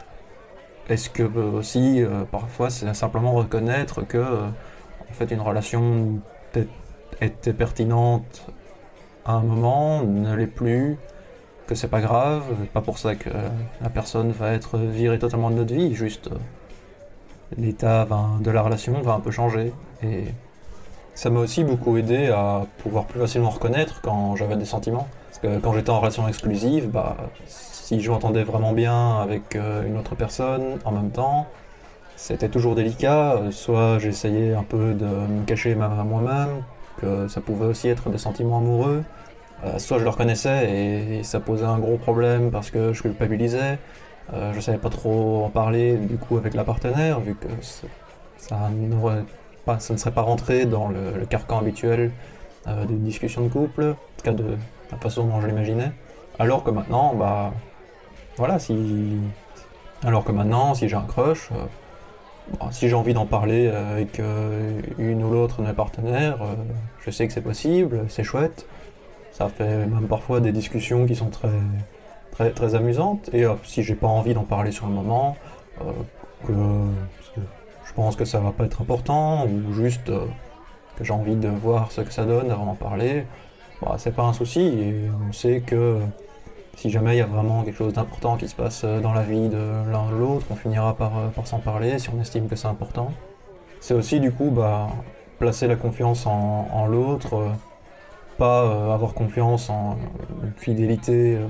est-ce 0.88 1.10
que 1.10 1.22
euh, 1.22 1.58
aussi 1.58 2.02
parfois 2.30 2.70
c'est 2.70 2.92
simplement 2.94 3.32
reconnaître 3.32 4.02
que 4.02 4.18
en 4.18 5.12
fait 5.12 5.30
une 5.30 5.40
relation 5.40 6.20
était 7.20 7.52
pertinente 7.52 8.46
un 9.32 9.42
moment, 9.42 10.02
ne 10.02 10.34
l'est 10.34 10.46
plus, 10.46 10.98
que 11.66 11.74
c'est 11.74 11.88
pas 11.88 12.00
grave, 12.00 12.44
pas 12.72 12.80
pour 12.80 12.98
ça 12.98 13.14
que 13.14 13.28
la 13.80 13.90
personne 13.90 14.32
va 14.32 14.52
être 14.52 14.78
virée 14.78 15.18
totalement 15.18 15.50
de 15.50 15.56
notre 15.56 15.74
vie, 15.74 15.94
juste 15.94 16.28
euh, 16.28 16.36
l'état 17.56 18.06
de 18.40 18.50
la 18.50 18.62
relation 18.62 19.00
va 19.02 19.12
un 19.12 19.20
peu 19.20 19.30
changer. 19.30 19.72
Et 20.02 20.24
ça 21.14 21.30
m'a 21.30 21.40
aussi 21.40 21.64
beaucoup 21.64 21.96
aidé 21.96 22.28
à 22.28 22.66
pouvoir 22.78 23.04
plus 23.04 23.20
facilement 23.20 23.50
reconnaître 23.50 24.00
quand 24.00 24.34
j'avais 24.36 24.56
des 24.56 24.64
sentiments. 24.64 25.08
Parce 25.28 25.38
que 25.40 25.60
quand 25.60 25.72
j'étais 25.74 25.90
en 25.90 26.00
relation 26.00 26.26
exclusive, 26.26 26.88
bah, 26.88 27.16
si 27.46 28.00
je 28.00 28.10
m'entendais 28.10 28.44
vraiment 28.44 28.72
bien 28.72 29.20
avec 29.20 29.54
euh, 29.54 29.86
une 29.86 29.98
autre 29.98 30.14
personne 30.14 30.78
en 30.84 30.92
même 30.92 31.10
temps, 31.10 31.46
c'était 32.16 32.48
toujours 32.48 32.74
délicat. 32.74 33.42
Soit 33.50 33.98
j'essayais 33.98 34.54
un 34.54 34.62
peu 34.62 34.94
de 34.94 35.04
me 35.04 35.44
cacher 35.44 35.74
moi-même, 35.74 36.62
que 37.00 37.28
ça 37.28 37.40
pouvait 37.40 37.66
aussi 37.66 37.88
être 37.88 38.10
des 38.10 38.18
sentiments 38.18 38.58
amoureux. 38.58 39.04
Euh, 39.64 39.78
soit 39.78 39.98
je 39.98 40.04
le 40.04 40.10
reconnaissais 40.10 40.70
et, 40.70 41.22
ça 41.24 41.40
posait 41.40 41.64
un 41.64 41.78
gros 41.78 41.96
problème 41.96 42.50
parce 42.50 42.70
que 42.70 42.92
je 42.92 43.02
culpabilisais. 43.02 43.78
Euh, 44.32 44.52
je 44.52 44.60
savais 44.60 44.78
pas 44.78 44.90
trop 44.90 45.44
en 45.44 45.48
parler 45.48 45.96
du 45.96 46.16
coup 46.16 46.36
avec 46.36 46.54
la 46.54 46.62
partenaire 46.62 47.18
vu 47.18 47.34
que 47.34 47.48
ça, 48.36 48.68
ne 48.70 49.96
serait 49.96 50.10
pas 50.12 50.22
rentré 50.22 50.66
dans 50.66 50.88
le, 50.88 51.24
carcan 51.28 51.58
habituel 51.58 52.12
euh, 52.66 52.84
d'une 52.84 53.02
discussion 53.02 53.42
de 53.42 53.48
couple, 53.48 53.82
en 53.82 54.18
tout 54.18 54.24
cas 54.24 54.32
de 54.32 54.56
la 54.92 54.98
façon 54.98 55.24
dont 55.24 55.40
je 55.40 55.46
l'imaginais. 55.46 55.92
Alors 56.38 56.62
que 56.62 56.70
maintenant, 56.70 57.14
bah 57.14 57.52
voilà, 58.36 58.58
si 58.58 59.18
alors 60.04 60.22
que 60.24 60.30
maintenant, 60.30 60.74
si 60.74 60.88
j'ai 60.88 60.96
un 60.96 61.02
crush, 61.02 61.50
si 62.70 62.88
j'ai 62.88 62.94
envie 62.94 63.14
d'en 63.14 63.26
parler 63.26 63.68
avec 63.68 64.20
une 64.98 65.24
ou 65.24 65.30
l'autre 65.30 65.62
de 65.62 65.66
mes 65.66 65.72
partenaires, 65.72 66.38
je 67.04 67.10
sais 67.10 67.26
que 67.26 67.32
c'est 67.32 67.42
possible, 67.42 68.06
c'est 68.08 68.24
chouette. 68.24 68.66
Ça 69.32 69.48
fait 69.48 69.86
même 69.86 70.08
parfois 70.08 70.40
des 70.40 70.50
discussions 70.50 71.06
qui 71.06 71.14
sont 71.14 71.30
très, 71.30 71.48
très, 72.32 72.50
très 72.50 72.74
amusantes. 72.74 73.30
Et 73.32 73.44
si 73.64 73.82
j'ai 73.82 73.94
pas 73.94 74.06
envie 74.06 74.34
d'en 74.34 74.44
parler 74.44 74.72
sur 74.72 74.86
le 74.86 74.92
moment, 74.92 75.36
euh, 75.80 75.92
que, 76.46 76.52
je 77.84 77.92
pense 77.94 78.16
que 78.16 78.24
ça 78.24 78.40
va 78.40 78.52
pas 78.52 78.64
être 78.64 78.82
important, 78.82 79.46
ou 79.46 79.72
juste 79.72 80.08
euh, 80.08 80.26
que 80.96 81.04
j'ai 81.04 81.12
envie 81.12 81.36
de 81.36 81.48
voir 81.48 81.92
ce 81.92 82.00
que 82.00 82.12
ça 82.12 82.24
donne 82.24 82.50
avant 82.50 82.66
d'en 82.66 82.74
parler, 82.74 83.26
bah, 83.80 83.94
c'est 83.98 84.14
pas 84.14 84.24
un 84.24 84.32
souci. 84.32 84.60
Et 84.60 85.10
on 85.28 85.32
sait 85.32 85.60
que 85.60 85.98
si 86.78 86.90
jamais 86.90 87.16
il 87.16 87.18
y 87.18 87.22
a 87.22 87.26
vraiment 87.26 87.64
quelque 87.64 87.76
chose 87.76 87.92
d'important 87.92 88.36
qui 88.36 88.46
se 88.46 88.54
passe 88.54 88.84
dans 88.84 89.12
la 89.12 89.22
vie 89.22 89.48
de 89.48 89.90
l'un 89.90 90.08
de 90.10 90.14
l'autre, 90.14 90.46
on 90.50 90.54
finira 90.54 90.94
par, 90.94 91.10
par 91.34 91.44
s'en 91.44 91.58
parler 91.58 91.98
si 91.98 92.08
on 92.08 92.20
estime 92.20 92.48
que 92.48 92.54
c'est 92.54 92.68
important. 92.68 93.12
C'est 93.80 93.94
aussi 93.94 94.20
du 94.20 94.30
coup 94.30 94.50
bah, 94.50 94.88
placer 95.40 95.66
la 95.66 95.74
confiance 95.74 96.24
en, 96.26 96.86
l'autre 96.86 97.52
pas 98.36 98.62
euh, 98.62 98.94
avoir 98.94 99.14
confiance 99.14 99.68
en 99.68 99.96
une 100.44 100.52
fidélité 100.56 101.36
euh, 101.36 101.46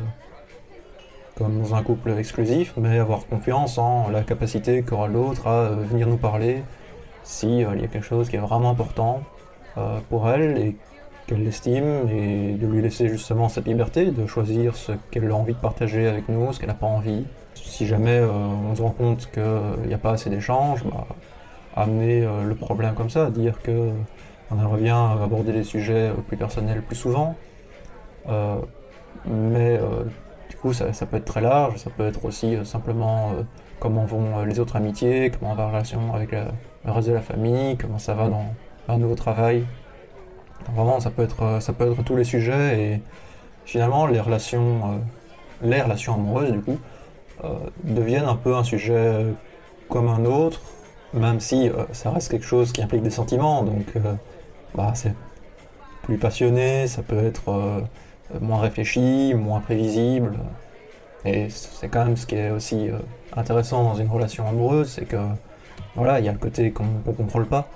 comme 1.37 1.61
dans 1.61 1.75
un 1.75 1.83
couple 1.83 2.11
exclusif, 2.19 2.73
mais 2.79 2.99
avoir 2.99 3.27
confiance 3.27 3.77
en 3.77 4.09
la 4.09 4.23
capacité 4.23 4.83
qu'aura 4.83 5.09
l'autre 5.09 5.47
à 5.47 5.65
euh, 5.65 5.75
venir 5.75 6.09
nous 6.09 6.17
parler 6.17 6.63
si 7.23 7.59
il 7.59 7.81
y 7.81 7.85
a 7.85 7.89
quelque 7.89 8.01
chose 8.01 8.31
qui 8.31 8.37
est 8.37 8.41
vraiment 8.41 8.71
important 8.71 9.21
pour 10.09 10.31
elle 10.31 10.73
qu'elle 11.29 11.45
l'estime 11.45 12.09
et 12.11 12.55
de 12.55 12.67
lui 12.67 12.83
laisser 12.83 13.09
justement 13.09 13.49
cette 13.49 13.67
liberté 13.67 14.11
de 14.11 14.27
choisir 14.27 14.75
ce 14.75 14.93
qu'elle 15.11 15.31
a 15.31 15.35
envie 15.35 15.55
de 15.55 15.59
partager 15.59 16.09
avec 16.09 16.29
nous, 16.29 16.53
ce 16.53 16.59
qu'elle 16.59 16.69
n'a 16.69 16.75
pas 16.75 16.87
envie. 16.87 17.25
Si 17.55 17.87
jamais 17.87 18.21
on 18.21 18.75
se 18.75 18.83
rend 18.83 18.91
compte 18.91 19.31
qu'il 19.31 19.87
n'y 19.87 19.95
a 19.95 19.99
pas 19.99 20.13
assez 20.13 20.31
d'échanges, 20.31 20.85
bah, 20.85 21.07
amener 21.77 22.27
le 22.45 22.55
problème 22.55 22.95
comme 22.95 23.11
ça, 23.11 23.31
dire 23.31 23.61
que 23.63 23.91
on 24.51 24.59
aimerait 24.59 24.81
bien 24.81 25.13
aborder 25.23 25.53
les 25.53 25.65
sujets 25.65 26.13
plus 26.27 26.37
personnels 26.37 26.83
plus 26.83 26.97
souvent. 26.97 27.37
Euh, 28.29 28.57
mais 29.27 29.79
euh, 29.79 30.05
du 30.49 30.57
coup, 30.57 30.73
ça, 30.73 30.87
peut 31.07 31.17
être 31.17 31.25
très 31.25 31.41
large. 31.41 31.77
Ça 31.77 31.91
peut 31.91 32.07
être 32.07 32.25
aussi 32.25 32.57
euh, 32.57 32.65
simplement 32.65 33.33
comment 33.79 34.05
vont 34.05 34.45
les 34.45 34.59
autres 34.59 34.77
amitiés, 34.77 35.31
comment 35.31 35.55
va 35.55 35.65
la 35.65 35.69
relation 35.69 36.15
avec 36.15 36.33
le 36.33 36.91
reste 36.91 37.09
de 37.09 37.15
la 37.15 37.21
famille, 37.21 37.77
comment 37.77 37.99
ça 37.99 38.15
va 38.15 38.29
dans 38.29 38.47
un 38.89 38.99
nouveau 38.99 39.15
travail. 39.15 39.65
Vraiment, 40.75 41.01
ça 41.01 41.11
peut, 41.11 41.23
être, 41.23 41.61
ça 41.61 41.73
peut 41.73 41.91
être 41.91 42.03
tous 42.05 42.17
les 42.17 42.25
sujets. 42.25 42.81
Et 42.81 43.03
finalement, 43.65 44.07
les 44.07 44.21
relations, 44.21 45.01
les 45.63 45.83
relations 45.83 46.15
amoureuses, 46.15 46.53
du 46.53 46.61
coup, 46.61 46.79
deviennent 47.85 48.27
un 48.27 48.37
peu 48.37 48.55
un 48.57 48.65
sujet 48.65 49.27
comme 49.89 50.09
un 50.09 50.25
autre, 50.25 50.61
même 51.15 51.41
si 51.41 51.71
ça 51.93 52.11
reste 52.11 52.31
quelque 52.31 52.47
chose 52.47 52.73
qui 52.73 52.83
implique 52.83 53.03
des 53.03 53.11
sentiments. 53.11 53.63
Donc 53.63 53.95
bah, 54.75 54.93
c'est 54.95 55.15
plus 56.03 56.19
passionné, 56.19 56.87
ça 56.87 57.03
peut 57.03 57.23
être 57.25 57.51
euh, 57.51 57.81
moins 58.41 58.61
réfléchi, 58.61 59.35
moins 59.35 59.61
prévisible. 59.61 60.39
Et 61.25 61.49
c'est 61.51 61.89
quand 61.89 62.05
même 62.05 62.17
ce 62.17 62.27
qui 62.27 62.37
est 62.37 62.51
aussi 62.51 62.89
euh, 62.89 62.99
intéressant 63.37 63.83
dans 63.85 63.95
une 63.95 64.09
relation 64.09 64.47
amoureuse, 64.47 64.89
c'est 64.89 65.05
que 65.05 65.19
voilà, 65.95 66.21
il 66.21 66.25
y 66.25 66.29
a 66.29 66.33
le 66.33 66.39
côté 66.39 66.71
qu'on 66.71 66.87
ne 67.07 67.13
contrôle 67.13 67.47
pas. 67.47 67.69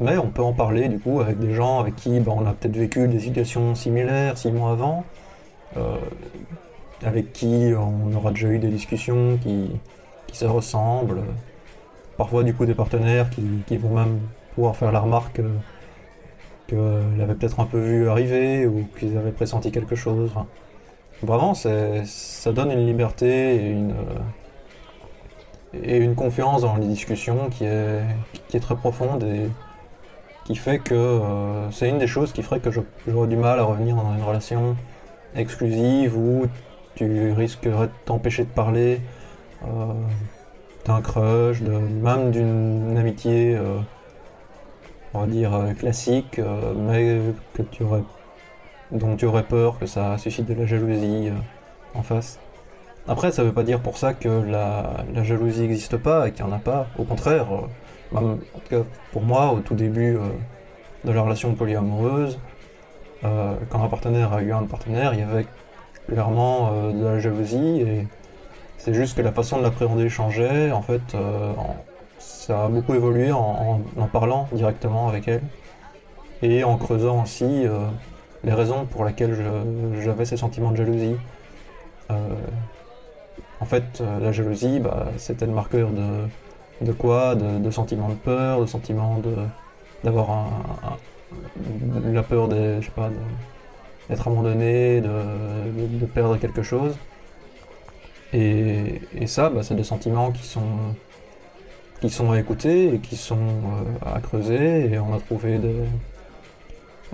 Euh, 0.00 0.04
mais 0.04 0.16
on 0.18 0.28
peut 0.28 0.42
en 0.42 0.52
parler 0.52 0.88
du 0.88 0.98
coup 0.98 1.20
avec 1.20 1.38
des 1.38 1.54
gens 1.54 1.80
avec 1.80 1.96
qui 1.96 2.20
ben, 2.20 2.32
on 2.36 2.46
a 2.46 2.52
peut-être 2.52 2.76
vécu 2.76 3.06
des 3.08 3.20
situations 3.20 3.74
similaires 3.74 4.36
six 4.38 4.50
mois 4.52 4.72
avant, 4.72 5.04
avec 7.02 7.32
qui 7.32 7.72
on 7.76 8.12
aura 8.14 8.30
déjà 8.30 8.48
eu 8.48 8.58
des 8.58 8.68
discussions 8.68 9.38
qui, 9.42 9.70
qui 10.26 10.36
se 10.36 10.44
ressemblent. 10.44 11.22
Parfois 12.16 12.42
du 12.42 12.54
coup 12.54 12.66
des 12.66 12.74
partenaires 12.74 13.30
qui, 13.30 13.42
qui 13.66 13.76
vont 13.76 13.94
même 13.94 14.20
pouvoir 14.54 14.76
faire 14.76 14.92
la 14.92 15.00
remarque 15.00 15.40
qu'elle 16.66 17.20
avait 17.20 17.34
peut-être 17.34 17.60
un 17.60 17.66
peu 17.66 17.78
vu 17.78 18.08
arriver 18.08 18.66
ou 18.66 18.86
qu'ils 18.98 19.16
avaient 19.16 19.32
pressenti 19.32 19.70
quelque 19.72 19.96
chose. 19.96 20.30
vraiment, 21.22 21.54
ça 21.54 22.52
donne 22.52 22.70
une 22.72 22.86
liberté 22.86 23.56
et 23.56 23.70
une, 23.70 23.94
et 25.82 25.96
une 25.98 26.14
confiance 26.14 26.62
dans 26.62 26.76
les 26.76 26.86
discussions 26.86 27.48
qui 27.50 27.64
est, 27.64 28.00
qui 28.48 28.56
est 28.56 28.60
très 28.60 28.76
profonde 28.76 29.24
qui 30.50 30.56
fait 30.56 30.80
que 30.80 30.94
euh, 30.94 31.70
c'est 31.70 31.88
une 31.88 31.98
des 31.98 32.08
choses 32.08 32.32
qui 32.32 32.42
ferait 32.42 32.58
que 32.58 32.70
j'aurais 32.72 33.28
du 33.28 33.36
mal 33.36 33.60
à 33.60 33.62
revenir 33.62 33.94
dans 33.94 34.12
une 34.12 34.22
relation 34.24 34.76
exclusive 35.36 36.18
où 36.18 36.46
tu 36.96 37.30
risquerais 37.30 37.86
de 37.86 37.92
t'empêcher 38.04 38.42
de 38.42 38.48
parler 38.48 39.00
euh, 39.62 39.92
d'un 40.86 41.02
crush, 41.02 41.60
même 41.60 42.32
d'une 42.32 42.96
amitié. 42.98 43.54
Euh, 43.54 43.78
on 45.14 45.20
va 45.20 45.26
dire, 45.26 45.52
classique, 45.78 46.40
mais 46.76 47.18
que 47.54 47.62
tu 47.62 47.82
aurais, 47.82 48.02
dont 48.92 49.16
tu 49.16 49.26
aurais 49.26 49.42
peur 49.42 49.76
que 49.78 49.86
ça 49.86 50.16
suscite 50.18 50.46
de 50.46 50.54
la 50.54 50.66
jalousie 50.66 51.30
en 51.94 52.02
face. 52.04 52.38
Après, 53.08 53.32
ça 53.32 53.42
veut 53.42 53.52
pas 53.52 53.64
dire 53.64 53.80
pour 53.80 53.98
ça 53.98 54.14
que 54.14 54.28
la, 54.28 55.04
jalousie 55.24 55.62
n'existe 55.62 55.96
pas 55.96 56.28
et 56.28 56.32
qu'il 56.32 56.44
n'y 56.44 56.52
en 56.52 56.54
a 56.54 56.60
pas. 56.60 56.86
Au 56.96 57.02
contraire, 57.02 57.46
en 58.14 58.36
tout 58.36 58.68
cas 58.68 58.82
pour 59.12 59.22
moi, 59.22 59.52
au 59.52 59.60
tout 59.60 59.74
début 59.74 60.18
de 61.04 61.12
la 61.12 61.22
relation 61.22 61.54
polyamoureuse, 61.54 62.38
quand 63.22 63.82
un 63.82 63.88
partenaire 63.88 64.32
a 64.32 64.42
eu 64.42 64.52
un 64.52 64.64
partenaire, 64.64 65.14
il 65.14 65.20
y 65.20 65.22
avait 65.22 65.46
clairement 66.08 66.90
de 66.92 67.04
la 67.04 67.18
jalousie 67.20 67.80
et 67.80 68.06
c'est 68.78 68.94
juste 68.94 69.16
que 69.16 69.22
la 69.22 69.32
façon 69.32 69.58
de 69.58 69.62
l'appréhender 69.62 70.08
changeait. 70.08 70.72
En 70.72 70.82
fait, 70.82 71.02
ça 72.20 72.64
a 72.64 72.68
beaucoup 72.68 72.94
évolué 72.94 73.32
en, 73.32 73.80
parlant 74.12 74.48
directement 74.52 75.08
avec 75.08 75.28
elle 75.28 75.42
et 76.42 76.64
en 76.64 76.76
creusant 76.76 77.22
aussi 77.22 77.66
euh, 77.66 77.86
les 78.44 78.52
raisons 78.52 78.86
pour 78.86 79.04
lesquelles 79.04 79.36
j'avais 80.02 80.24
ces 80.24 80.36
sentiments 80.36 80.70
de 80.70 80.76
jalousie. 80.76 81.16
Euh, 82.10 82.16
en 83.60 83.64
fait, 83.66 84.00
euh, 84.00 84.20
la 84.20 84.32
jalousie, 84.32 84.80
bah, 84.80 85.08
c'était 85.16 85.46
le 85.46 85.52
marqueur 85.52 85.90
de, 85.90 86.26
quoi 86.92 87.34
de, 87.34 87.70
sentiments 87.70 88.08
de 88.08 88.14
peur, 88.14 88.60
de 88.60 88.66
sentiments 88.66 89.18
de 89.18 89.34
d'avoir 90.02 90.48
la 92.12 92.22
peur 92.22 92.48
d'être 92.48 94.26
abandonné, 94.26 95.00
de, 95.00 96.06
perdre 96.06 96.36
quelque 96.38 96.62
chose. 96.62 96.96
Et, 98.32 99.02
et 99.14 99.26
ça, 99.26 99.50
bah, 99.50 99.62
c'est 99.62 99.74
des 99.74 99.84
sentiments 99.84 100.30
qui 100.30 100.46
sont 100.46 100.94
qui 102.00 102.08
sont 102.08 102.30
à 102.32 102.40
écouter 102.40 102.94
et 102.94 102.98
qui 102.98 103.16
sont 103.16 103.36
euh, 103.36 104.14
à 104.14 104.20
creuser 104.20 104.90
et 104.90 104.98
on 104.98 105.14
a 105.14 105.18
trouvé 105.18 105.58
des, 105.58 105.84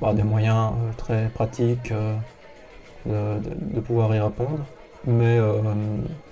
bah, 0.01 0.15
des 0.15 0.23
moyens 0.23 0.73
euh, 0.73 0.93
très 0.97 1.29
pratiques 1.29 1.93
euh, 1.93 3.39
de, 3.41 3.81
pouvoir 3.81 4.15
y 4.15 4.21
répondre. 4.21 4.65
Mais 5.07 5.39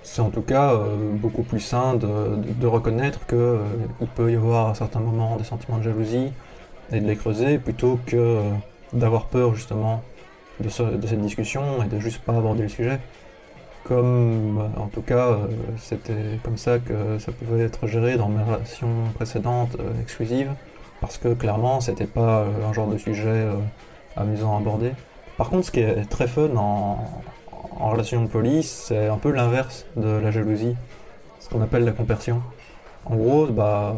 c'est 0.03 0.21
en 0.21 0.29
tout 0.29 0.41
cas 0.41 0.77
beaucoup 1.13 1.43
plus 1.43 1.61
sain 1.61 1.95
de, 1.95 2.67
reconnaître 2.67 3.25
qu'il 3.25 4.07
peut 4.15 4.31
y 4.31 4.35
avoir 4.35 4.69
à 4.69 4.75
certains 4.75 4.99
moments 4.99 5.37
des 5.37 5.45
sentiments 5.45 5.77
de 5.77 5.83
jalousie 5.83 6.33
et 6.91 6.99
de 6.99 7.07
les 7.07 7.15
creuser 7.15 7.57
plutôt 7.57 7.99
que 8.05 8.41
d'avoir 8.91 9.27
peur 9.27 9.55
justement 9.55 10.03
de, 10.59 10.65
de, 10.65 11.07
cette 11.07 11.21
discussion 11.21 11.83
et 11.83 11.87
de 11.87 11.99
juste 11.99 12.19
pas 12.19 12.35
aborder 12.37 12.63
le 12.63 12.69
sujet 12.69 12.99
comme 13.85 14.59
euh, 14.59 14.81
en 14.81 14.87
tout 14.87 15.01
cas 15.01 15.27
euh, 15.27 15.47
c'était 15.77 16.39
comme 16.43 16.57
ça 16.57 16.79
que 16.79 17.19
ça 17.19 17.31
pouvait 17.31 17.63
être 17.63 17.87
géré 17.87 18.17
dans 18.17 18.27
mes 18.27 18.43
relations 18.43 19.05
précédentes 19.13 19.77
euh, 19.79 20.01
exclusives 20.01 20.51
parce 20.99 21.17
que 21.17 21.33
clairement 21.33 21.79
c'était 21.81 22.07
pas 22.07 22.45
un 22.67 22.73
genre 22.73 22.87
de 22.87 22.97
sujet 22.97 23.47
amusant 24.15 24.55
à 24.55 24.59
aborder. 24.59 24.91
Par 25.37 25.49
contre 25.49 25.67
ce 25.67 25.71
qui 25.71 25.81
est 25.81 26.09
très 26.09 26.27
fun 26.27 26.55
en, 26.55 26.97
relation 27.75 28.23
de 28.23 28.27
police 28.27 28.85
c'est 28.87 29.07
un 29.07 29.17
peu 29.17 29.31
l'inverse 29.31 29.85
de 29.95 30.09
la 30.09 30.31
jalousie, 30.31 30.75
ce 31.39 31.49
qu'on 31.49 31.61
appelle 31.61 31.85
la 31.85 31.91
compersion. 31.91 32.41
En 33.05 33.15
gros 33.15 33.47
bah 33.47 33.95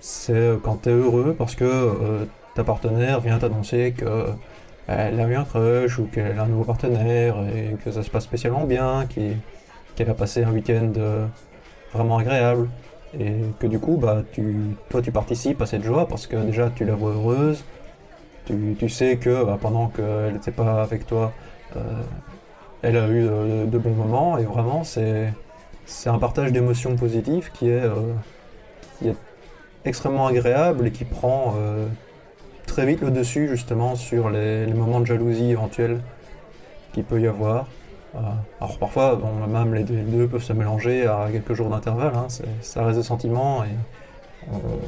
c'est 0.00 0.52
quand 0.62 0.76
t'es 0.82 0.90
heureux 0.90 1.34
parce 1.38 1.54
que 1.54 2.26
ta 2.54 2.64
partenaire 2.64 3.20
vient 3.20 3.38
t'annoncer 3.38 3.92
que 3.96 4.26
elle 4.88 5.20
a 5.20 5.28
eu 5.28 5.36
un 5.36 5.44
crush 5.44 5.98
ou 5.98 6.06
qu'elle 6.06 6.38
a 6.38 6.42
un 6.42 6.46
nouveau 6.46 6.64
partenaire 6.64 7.36
et 7.54 7.76
que 7.84 7.92
ça 7.92 8.02
se 8.02 8.10
passe 8.10 8.24
spécialement 8.24 8.64
bien, 8.64 9.06
qu'elle 9.06 10.10
a 10.10 10.14
passé 10.14 10.42
un 10.42 10.50
week-end 10.50 10.92
euh, 10.96 11.26
vraiment 11.92 12.18
agréable 12.18 12.68
et 13.18 13.34
que 13.58 13.66
du 13.66 13.78
coup 13.78 13.96
bah 13.96 14.22
toi 14.88 15.02
tu 15.02 15.12
participes 15.12 15.60
à 15.62 15.66
cette 15.66 15.82
joie 15.82 16.06
parce 16.08 16.26
que 16.26 16.36
déjà 16.36 16.70
tu 16.70 16.84
la 16.84 16.94
vois 16.94 17.12
heureuse, 17.12 17.64
tu, 18.46 18.88
sais 18.88 19.16
que 19.16 19.44
bah, 19.44 19.58
pendant 19.60 19.88
qu'elle 19.88 20.32
n'était 20.32 20.50
pas 20.50 20.82
avec 20.82 21.06
toi, 21.06 21.32
euh, 21.76 21.80
elle 22.82 22.96
a 22.96 23.08
eu 23.08 23.22
de, 23.22 23.78
bons 23.78 23.94
moments 23.94 24.38
et 24.38 24.44
vraiment 24.44 24.84
c'est 24.84 25.32
un 26.06 26.18
partage 26.18 26.52
d'émotions 26.52 26.96
positives 26.96 27.50
qui 27.52 27.68
est, 27.68 27.82
euh, 27.82 29.12
extrêmement 29.84 30.26
agréable 30.26 30.88
et 30.88 30.90
qui 30.90 31.04
prend 31.04 31.54
très 32.70 32.86
vite 32.86 33.00
le 33.00 33.10
dessus 33.10 33.48
justement 33.48 33.96
sur 33.96 34.30
les, 34.30 34.66
moments 34.66 35.00
de 35.00 35.06
jalousie 35.06 35.50
éventuels 35.50 36.00
qu'il 36.92 37.04
peut 37.04 37.20
y 37.20 37.26
avoir. 37.26 37.66
Euh, 38.14 38.18
alors 38.60 38.78
parfois, 38.78 39.20
même 39.48 39.74
les 39.74 39.84
deux, 39.84 40.26
peuvent 40.28 40.42
se 40.42 40.52
mélanger 40.52 41.06
à 41.06 41.28
quelques 41.30 41.54
jours 41.54 41.68
d'intervalle, 41.68 42.12
hein, 42.14 42.26
ça 42.60 42.84
reste 42.84 42.98
des 42.98 43.04
sentiments 43.04 43.64
et 43.64 43.68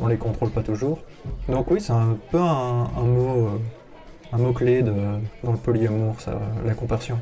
on, 0.03 0.07
les 0.07 0.17
contrôle 0.17 0.51
pas 0.51 0.63
toujours. 0.63 0.99
Donc 1.49 1.71
oui, 1.71 1.81
c'est 1.81 1.93
un 1.93 2.17
peu 2.31 2.39
un, 2.39 2.87
mot, 3.03 3.47
euh, 3.47 3.59
un 4.33 4.39
mot 4.39 4.53
clé 4.53 4.83
de, 4.83 4.93
dans 5.45 5.53
le 5.53 5.59
polyamour, 5.59 6.17
la 6.65 6.75
compersion. 6.75 7.19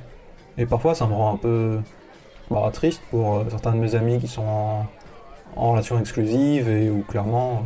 Et 0.60 0.66
parfois, 0.66 0.94
ça 0.94 1.06
me 1.06 1.14
rend 1.14 1.32
un 1.32 1.36
peu 1.38 1.80
bah, 2.50 2.68
triste 2.70 3.00
pour 3.10 3.36
euh, 3.36 3.44
certains 3.48 3.72
de 3.72 3.78
mes 3.78 3.94
amis 3.94 4.18
qui 4.18 4.28
sont 4.28 4.44
en, 5.56 5.70
relation 5.72 5.98
exclusive 5.98 6.68
et 6.68 6.90
où 6.90 7.02
clairement, 7.02 7.64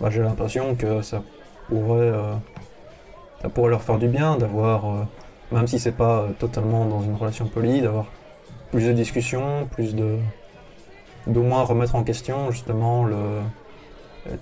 bah, 0.00 0.10
j'ai 0.10 0.20
l'impression 0.20 0.74
que 0.74 1.00
ça 1.02 1.22
pourrait, 1.68 2.00
euh, 2.00 2.34
ça 3.40 3.48
pourrait 3.48 3.70
leur 3.70 3.82
faire 3.82 3.98
du 3.98 4.08
bien 4.08 4.36
d'avoir, 4.36 4.86
euh, 4.86 5.04
même 5.52 5.68
si 5.68 5.78
c'est 5.78 5.92
pas 5.92 6.26
totalement 6.40 6.86
dans 6.86 7.02
une 7.02 7.14
relation 7.14 7.46
polie, 7.46 7.80
d'avoir 7.80 8.06
plus 8.72 8.84
de 8.84 8.92
discussions, 8.92 9.68
plus 9.70 9.94
de 9.94 10.18
d'au 11.28 11.44
moins 11.44 11.62
remettre 11.62 11.94
en 11.94 12.02
question 12.02 12.50
justement 12.50 13.04
le, 13.04 13.16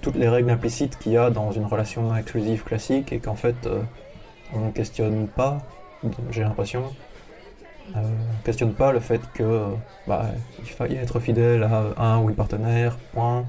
toutes 0.01 0.15
les 0.15 0.31
règles 0.31 0.49
implicites 0.49 0.99
qu'il 0.99 1.13
y 1.13 1.19
a 1.19 1.29
dans 1.29 1.53
une 1.53 1.67
relation 1.67 2.17
exclusive 2.17 2.65
classique 2.65 3.13
et 3.13 3.19
qu'en 3.19 3.35
fait 3.35 3.69
on 4.55 4.61
ne 4.61 4.71
questionne 4.71 5.29
pas, 5.29 5.59
j'ai 6.31 6.43
l'impression, 6.43 6.85
euh, 7.97 8.01
questionne 8.45 8.73
pas 8.73 8.93
le 8.93 9.01
fait 9.01 9.21
que 9.35 9.65
bah, 10.07 10.27
il 10.59 10.67
faille 10.67 10.97
être 10.97 11.21
fidèle 11.21 11.63
à 11.63 12.15
un 12.15 12.21
ou 12.21 12.29
une 12.29 12.37
partenaire, 12.37 12.97
point, 13.13 13.45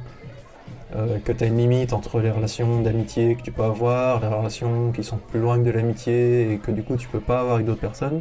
euh, 0.93 1.19
que 1.23 1.31
tu 1.31 1.45
as 1.45 1.47
une 1.47 1.57
limite 1.57 1.93
entre 1.93 2.19
les 2.19 2.31
relations 2.31 2.81
d'amitié 2.81 3.35
que 3.35 3.41
tu 3.41 3.51
peux 3.53 3.63
avoir, 3.63 4.19
les 4.19 4.27
relations 4.27 4.91
qui 4.91 5.05
sont 5.05 5.17
plus 5.17 5.39
loin 5.39 5.57
que 5.57 5.63
de 5.63 5.71
l'amitié 5.71 6.51
et 6.51 6.57
que 6.57 6.69
du 6.69 6.83
coup 6.83 6.97
tu 6.97 7.07
peux 7.07 7.21
pas 7.21 7.39
avoir 7.39 7.55
avec 7.55 7.65
d'autres 7.65 7.79
personnes. 7.79 8.19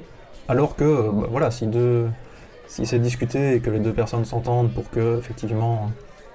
Alors 0.49 0.77
que, 0.77 0.85
euh, 0.85 1.11
bah, 1.13 1.27
voilà, 1.31 1.51
si, 1.51 1.67
deux, 1.67 2.09
si 2.69 2.87
c'est 2.87 3.01
discuté 3.01 3.57
et 3.57 3.61
que 3.61 3.71
les 3.71 3.81
deux 3.81 3.93
personnes 3.93 4.25
s'entendent 4.25 4.73
pour 4.73 4.89
que, 4.91 5.19
effectivement, 5.19 5.91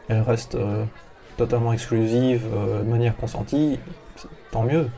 elles 0.10 0.22
restent 0.22 0.56
euh, 0.56 0.84
totalement 1.38 1.72
exclusives 1.72 2.46
de 2.52 2.90
manière 2.90 3.16
consentie, 3.16 3.80
tant 4.52 4.64
mieux. 4.64 4.90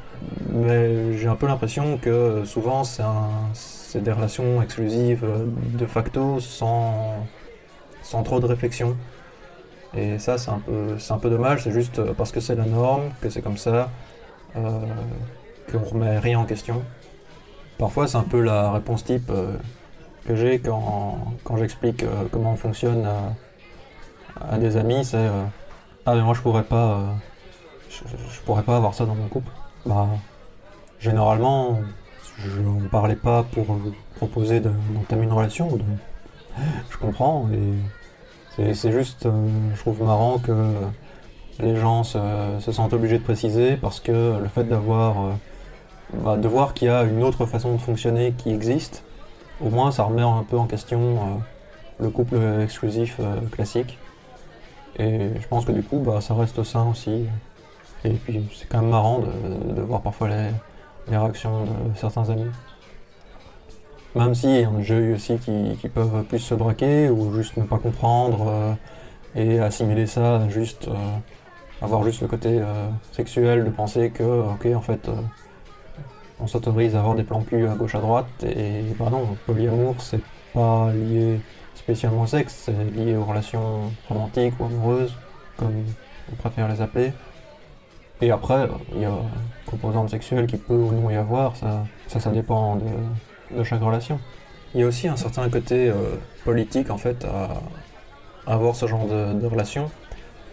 Mais 0.52 1.18
j'ai 1.18 1.28
un 1.28 1.36
peu 1.36 1.48
l'impression 1.48 1.98
que 1.98 2.44
souvent 2.46 2.84
c'est 2.84 4.02
des 4.02 4.12
relations 4.12 4.62
exclusives 4.62 5.26
de 5.78 5.86
facto 5.86 6.40
sans, 6.40 7.28
sans 8.02 8.24
trop 8.24 8.40
de 8.40 8.46
réflexion. 8.46 8.96
Et 9.96 10.20
ça, 10.20 10.38
c'est 10.38 10.52
un, 10.52 10.60
peu, 10.60 10.98
un 11.10 11.18
peu 11.18 11.30
dommage, 11.30 11.64
c'est 11.64 11.72
juste 11.72 12.00
euh, 12.00 12.14
parce 12.14 12.32
que 12.32 12.40
c'est 12.40 12.56
la 12.56 12.66
norme, 12.66 13.12
que 13.22 13.30
c'est 13.30 13.42
comme 13.42 13.58
ça, 13.58 13.90
euh, 14.56 14.80
qu'on 15.72 15.80
remet 15.80 16.20
rien 16.20 16.40
en 16.40 16.46
question. 16.46 16.84
Parfois, 17.78 18.08
c'est 18.08 18.18
un 18.18 18.24
peu 18.24 18.42
la 18.42 18.72
réponse 18.72 19.06
type 19.06 19.30
euh, 19.30 19.56
que 20.26 20.36
j'ai 20.36 20.60
quand, 20.60 21.18
quand 21.44 21.58
j'explique 21.58 22.04
comment 22.32 22.52
on 22.54 22.58
fonctionne 22.58 23.08
à, 24.40 24.58
des 24.58 24.76
amis, 24.78 25.06
c'est 25.06 25.30
Ah, 26.06 26.16
mais 26.16 26.22
moi, 26.22 26.34
je 26.34 26.42
pourrais 26.42 26.64
pas, 26.64 27.16
je, 28.06 28.40
pourrais 28.42 28.64
pas 28.64 28.78
avoir 28.78 28.94
ça 28.94 29.06
dans 29.06 29.16
mon 29.16 29.28
couple. 29.28 29.52
Bah, 29.86 30.08
généralement, 31.00 31.80
je 32.40 32.60
n'en 32.62 32.88
parlais 32.90 33.16
pas 33.16 33.44
pour 33.44 33.66
proposer 34.16 34.60
d'entamer 34.60 35.24
une 35.24 35.34
relation, 35.34 35.68
donc 35.68 35.82
je 36.90 36.98
comprends, 36.98 37.50
et 38.60 38.74
c'est 38.74 38.92
juste, 38.92 39.26
euh, 39.28 39.48
je 39.76 39.80
trouve 39.80 40.02
marrant 40.04 40.40
que 40.40 40.74
les 41.60 41.76
gens 41.76 42.04
se, 42.04 42.18
sentent 42.72 42.94
obligés 42.94 43.20
de 43.20 43.24
préciser 43.24 43.78
parce 43.78 44.00
que 44.00 44.40
le 44.42 44.48
fait 44.48 44.64
d'avoir, 44.64 45.26
euh, 45.26 45.32
bah, 46.24 46.38
de 46.38 46.48
voir 46.48 46.74
qu'il 46.74 46.88
y 46.88 46.92
a 46.92 47.04
une 47.04 47.24
autre 47.24 47.46
façon 47.46 47.74
de 47.74 47.78
fonctionner 47.78 48.34
qui 48.36 48.52
existe, 48.52 49.04
au 49.62 49.70
moins 49.70 49.92
ça 49.92 50.04
remet 50.04 50.24
un 50.24 50.44
peu 50.44 50.58
en 50.58 50.66
question 50.66 51.00
euh, 51.00 52.04
le 52.04 52.10
couple 52.10 52.38
exclusif 52.64 53.20
classique. 53.52 53.98
Et 54.98 55.30
je 55.40 55.48
pense 55.48 55.66
que 55.66 55.72
du 55.72 55.84
coup, 55.84 56.00
bah, 56.00 56.22
ça 56.22 56.34
reste 56.34 56.58
au 56.58 56.64
sein 56.64 56.88
aussi. 56.90 57.26
Et 58.06 58.12
puis 58.12 58.44
c'est 58.56 58.68
quand 58.68 58.82
même 58.82 58.90
marrant 58.90 59.20
de, 59.20 59.82
voir 59.82 60.02
parfois 60.02 60.30
les, 60.30 60.50
réactions 61.10 61.64
de 61.64 61.98
certains 61.98 62.30
amis. 62.30 62.50
Même 64.16 64.36
si 64.36 64.62
y 64.62 64.64
a 64.64 64.70
déjà 64.70 64.96
eu 64.96 65.14
aussi 65.16 65.38
qui, 65.38 65.90
peuvent 65.90 66.24
plus 66.24 66.40
se 66.40 66.56
braquer 66.56 67.10
ou 67.10 67.34
juste 67.36 67.58
ne 67.58 67.64
pas 67.64 67.78
comprendre 67.78 68.48
euh, 68.48 68.74
et 69.36 69.60
assimiler 69.60 70.08
ça 70.08 70.48
juste 70.50 70.88
euh, 70.88 70.94
avoir 71.82 72.04
juste 72.04 72.22
le 72.22 72.28
côté 72.28 72.60
euh, 72.60 72.90
sexuel 73.12 73.64
de 73.64 73.70
penser 73.70 74.10
que 74.10 74.24
ok 74.24 74.76
en 74.76 74.82
fait 74.82 75.10
on 76.40 76.48
s'autorise 76.48 76.96
à 76.96 77.00
avoir 77.00 77.16
des 77.16 77.24
plans 77.24 77.42
cul 77.42 77.68
à 77.68 77.76
gauche 77.76 77.96
à 77.96 78.00
droite 78.00 78.28
et 78.44 78.82
bah 79.00 79.10
non, 79.12 79.38
polyamour 79.46 79.96
c'est 80.00 80.22
pas 80.54 80.92
lié 80.92 81.40
spécialement 81.88 82.24
au 82.24 82.28
sexe, 82.28 82.64
c'est 82.66 82.92
lié 82.96 83.16
aux 83.16 83.24
relations 83.24 83.92
romantiques 84.10 84.56
ou 84.60 84.66
amoureuses, 84.66 85.16
comme 85.56 85.86
on 86.30 86.36
préfère 86.36 86.68
les 86.68 86.82
appeler. 86.82 87.14
Et 88.22 88.32
après, 88.32 88.68
il 88.96 89.02
y 89.02 89.06
a 89.06 89.12
composante 89.68 90.10
sexuelle 90.10 90.48
qui 90.48 90.58
peut 90.58 90.74
ou 90.74 90.92
non 90.92 91.10
y 91.10 91.16
avoir, 91.16 91.56
ça, 91.56 91.86
ça, 92.08 92.32
dépend 92.32 92.78
de, 93.52 93.64
chaque 93.64 93.82
relation. 93.82 94.20
Il 94.74 94.82
y 94.82 94.84
a 94.84 94.88
aussi 94.88 95.08
un 95.08 95.16
certain 95.16 95.50
côté 95.50 95.90
euh, 95.90 96.16
politique 96.44 96.90
en 96.90 96.98
fait 96.98 97.26
à, 97.26 98.52
avoir 98.52 98.76
ce 98.76 98.88
genre 98.88 99.06
de, 99.06 99.46
relation, 99.46 99.92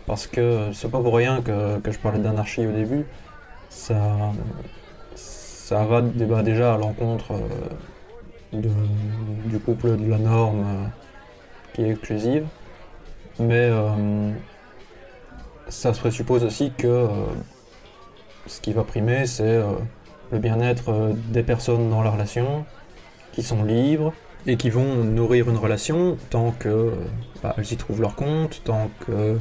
parce 0.06 0.26
que 0.26 0.70
c'est 0.72 0.90
pas 0.90 1.00
pour 1.00 1.14
rien 1.16 1.40
que, 1.42 1.80
je 1.90 1.98
parlais 1.98 2.18
d'anarchie 2.18 2.66
au 2.66 2.72
début, 2.72 3.06
ça, 3.70 4.32
ça 5.14 5.84
va 5.84 6.02
débat 6.02 6.42
déjà 6.42 6.74
à 6.74 6.78
l'encontre 6.78 7.32
euh, 7.32 8.58
du 9.46 9.58
couple 9.58 9.96
de 9.96 10.10
la 10.10 10.18
norme 10.18 10.60
euh, 10.60 10.86
qui 11.72 11.82
est 11.82 11.90
exclusive, 11.90 12.46
mais 13.38 13.70
ça 15.68 15.92
se 15.94 15.98
présuppose 15.98 16.44
aussi 16.44 16.72
que 16.76 17.08
ce 18.46 18.60
qui 18.60 18.72
va 18.72 18.84
primer, 18.84 19.26
c'est 19.26 19.42
euh, 19.44 19.72
le 20.32 20.38
bien-être 20.38 20.90
euh, 20.90 21.12
des 21.30 21.42
personnes 21.42 21.90
dans 21.90 22.02
la 22.02 22.10
relation, 22.10 22.64
qui 23.32 23.42
sont 23.42 23.64
libres 23.64 24.12
et 24.46 24.56
qui 24.56 24.70
vont 24.70 24.96
nourrir 25.04 25.48
une 25.48 25.56
relation 25.56 26.18
tant 26.30 26.52
que 26.52 26.68
euh, 26.68 26.90
bah, 27.42 27.54
elles 27.56 27.72
y 27.72 27.76
trouvent 27.76 28.00
leur 28.00 28.14
compte, 28.14 28.62
tant 28.64 28.90
que 29.06 29.38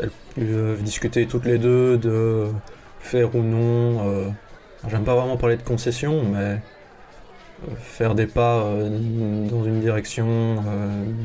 elles 0.00 0.10
peuvent 0.36 0.82
discuter 0.82 1.26
toutes 1.26 1.44
les 1.44 1.58
deux 1.58 1.98
de 1.98 2.46
faire 3.00 3.34
ou 3.34 3.42
non. 3.42 4.32
J'aime 4.88 5.02
pas 5.02 5.16
vraiment 5.16 5.36
parler 5.36 5.56
de 5.56 5.62
concession, 5.62 6.22
mais 6.22 6.60
faire 7.78 8.14
des 8.14 8.26
pas 8.26 8.60
dans 8.62 9.64
une 9.64 9.80
direction 9.80 10.62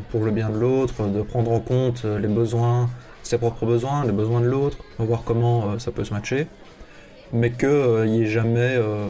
pour 0.10 0.24
le 0.24 0.32
bien 0.32 0.50
de 0.50 0.58
l'autre, 0.58 1.08
de 1.08 1.22
prendre 1.22 1.52
en 1.52 1.60
compte 1.60 2.06
les 2.06 2.28
besoins 2.28 2.90
ses 3.26 3.38
propres 3.38 3.66
besoins, 3.66 4.06
les 4.06 4.12
besoins 4.12 4.40
de 4.40 4.46
l'autre, 4.46 4.78
voir 5.00 5.24
comment 5.26 5.72
euh, 5.72 5.80
ça 5.80 5.92
peut 5.92 6.04
se 6.04 6.14
matcher, 6.14 6.48
mais 7.34 7.52
qu'il 7.52 8.04
n'y 8.06 8.22
ait 8.22 8.28
jamais 8.28 8.76
euh, 8.76 9.08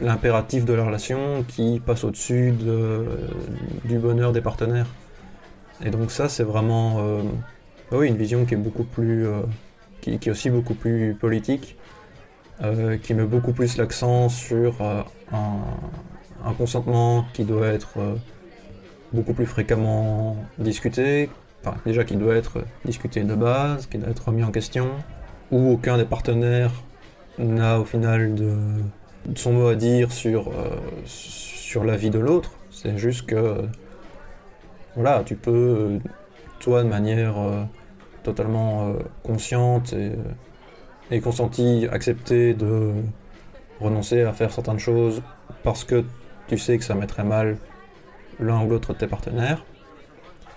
l'impératif 0.00 0.64
de 0.64 0.72
la 0.72 0.84
relation 0.84 1.44
qui 1.46 1.80
passe 1.84 2.04
au-dessus 2.04 2.54
du 3.84 3.98
bonheur 3.98 4.32
des 4.32 4.40
partenaires. 4.40 4.86
Et 5.84 5.90
donc 5.90 6.10
ça, 6.10 6.28
c'est 6.28 6.42
vraiment 6.42 6.96
euh, 6.98 7.22
bah 7.90 7.98
oui, 7.98 8.08
une 8.08 8.16
vision 8.16 8.44
qui 8.46 8.54
est 8.54 8.58
beaucoup 8.58 8.84
plus, 8.84 9.26
qui, 10.00 10.12
est 10.12 10.30
aussi 10.30 10.50
beaucoup 10.50 10.74
plus 10.74 11.14
politique, 11.14 11.76
qui 13.02 13.14
met 13.14 13.24
beaucoup 13.24 13.52
plus 13.52 13.76
l'accent 13.76 14.28
sur 14.28 14.74
un, 14.82 15.04
consentement 16.56 17.24
qui 17.34 17.44
doit 17.44 17.68
être 17.68 17.98
beaucoup 19.12 19.32
plus 19.32 19.46
fréquemment 19.46 20.36
discuté, 20.58 21.30
déjà 21.84 22.04
qui 22.04 22.16
doit 22.16 22.34
être 22.34 22.64
discuté 22.84 23.22
de 23.22 23.34
base, 23.34 23.86
qui 23.86 23.98
doit 23.98 24.10
être 24.10 24.26
remis 24.26 24.44
en 24.44 24.50
question, 24.50 24.90
où 25.50 25.72
aucun 25.72 25.96
des 25.96 26.04
partenaires 26.04 26.72
n'a 27.38 27.80
au 27.80 27.84
final 27.84 28.34
de, 28.34 28.56
son 29.34 29.52
mot 29.52 29.68
à 29.68 29.74
dire 29.74 30.12
sur, 30.12 30.48
euh, 30.48 30.76
sur 31.04 31.84
la 31.84 31.96
vie 31.96 32.10
de 32.10 32.18
l'autre. 32.18 32.52
C'est 32.70 32.98
juste 32.98 33.26
que, 33.26 33.66
voilà, 34.94 35.22
tu 35.24 35.36
peux, 35.36 35.98
toi, 36.60 36.82
de 36.82 36.88
manière 36.88 37.38
euh, 37.38 37.64
totalement 38.22 38.88
euh, 38.88 38.92
consciente 39.22 39.92
et, 39.92 40.12
et 41.10 41.20
consentie, 41.20 41.86
accepter 41.90 42.54
de 42.54 42.92
renoncer 43.80 44.22
à 44.22 44.32
faire 44.32 44.52
certaines 44.52 44.78
choses 44.78 45.22
parce 45.62 45.84
que 45.84 46.04
tu 46.48 46.58
sais 46.58 46.78
que 46.78 46.84
ça 46.84 46.94
mettrait 46.94 47.24
mal 47.24 47.58
l'un 48.40 48.64
ou 48.64 48.70
l'autre 48.70 48.92
de 48.92 48.98
tes 48.98 49.06
partenaires. 49.06 49.64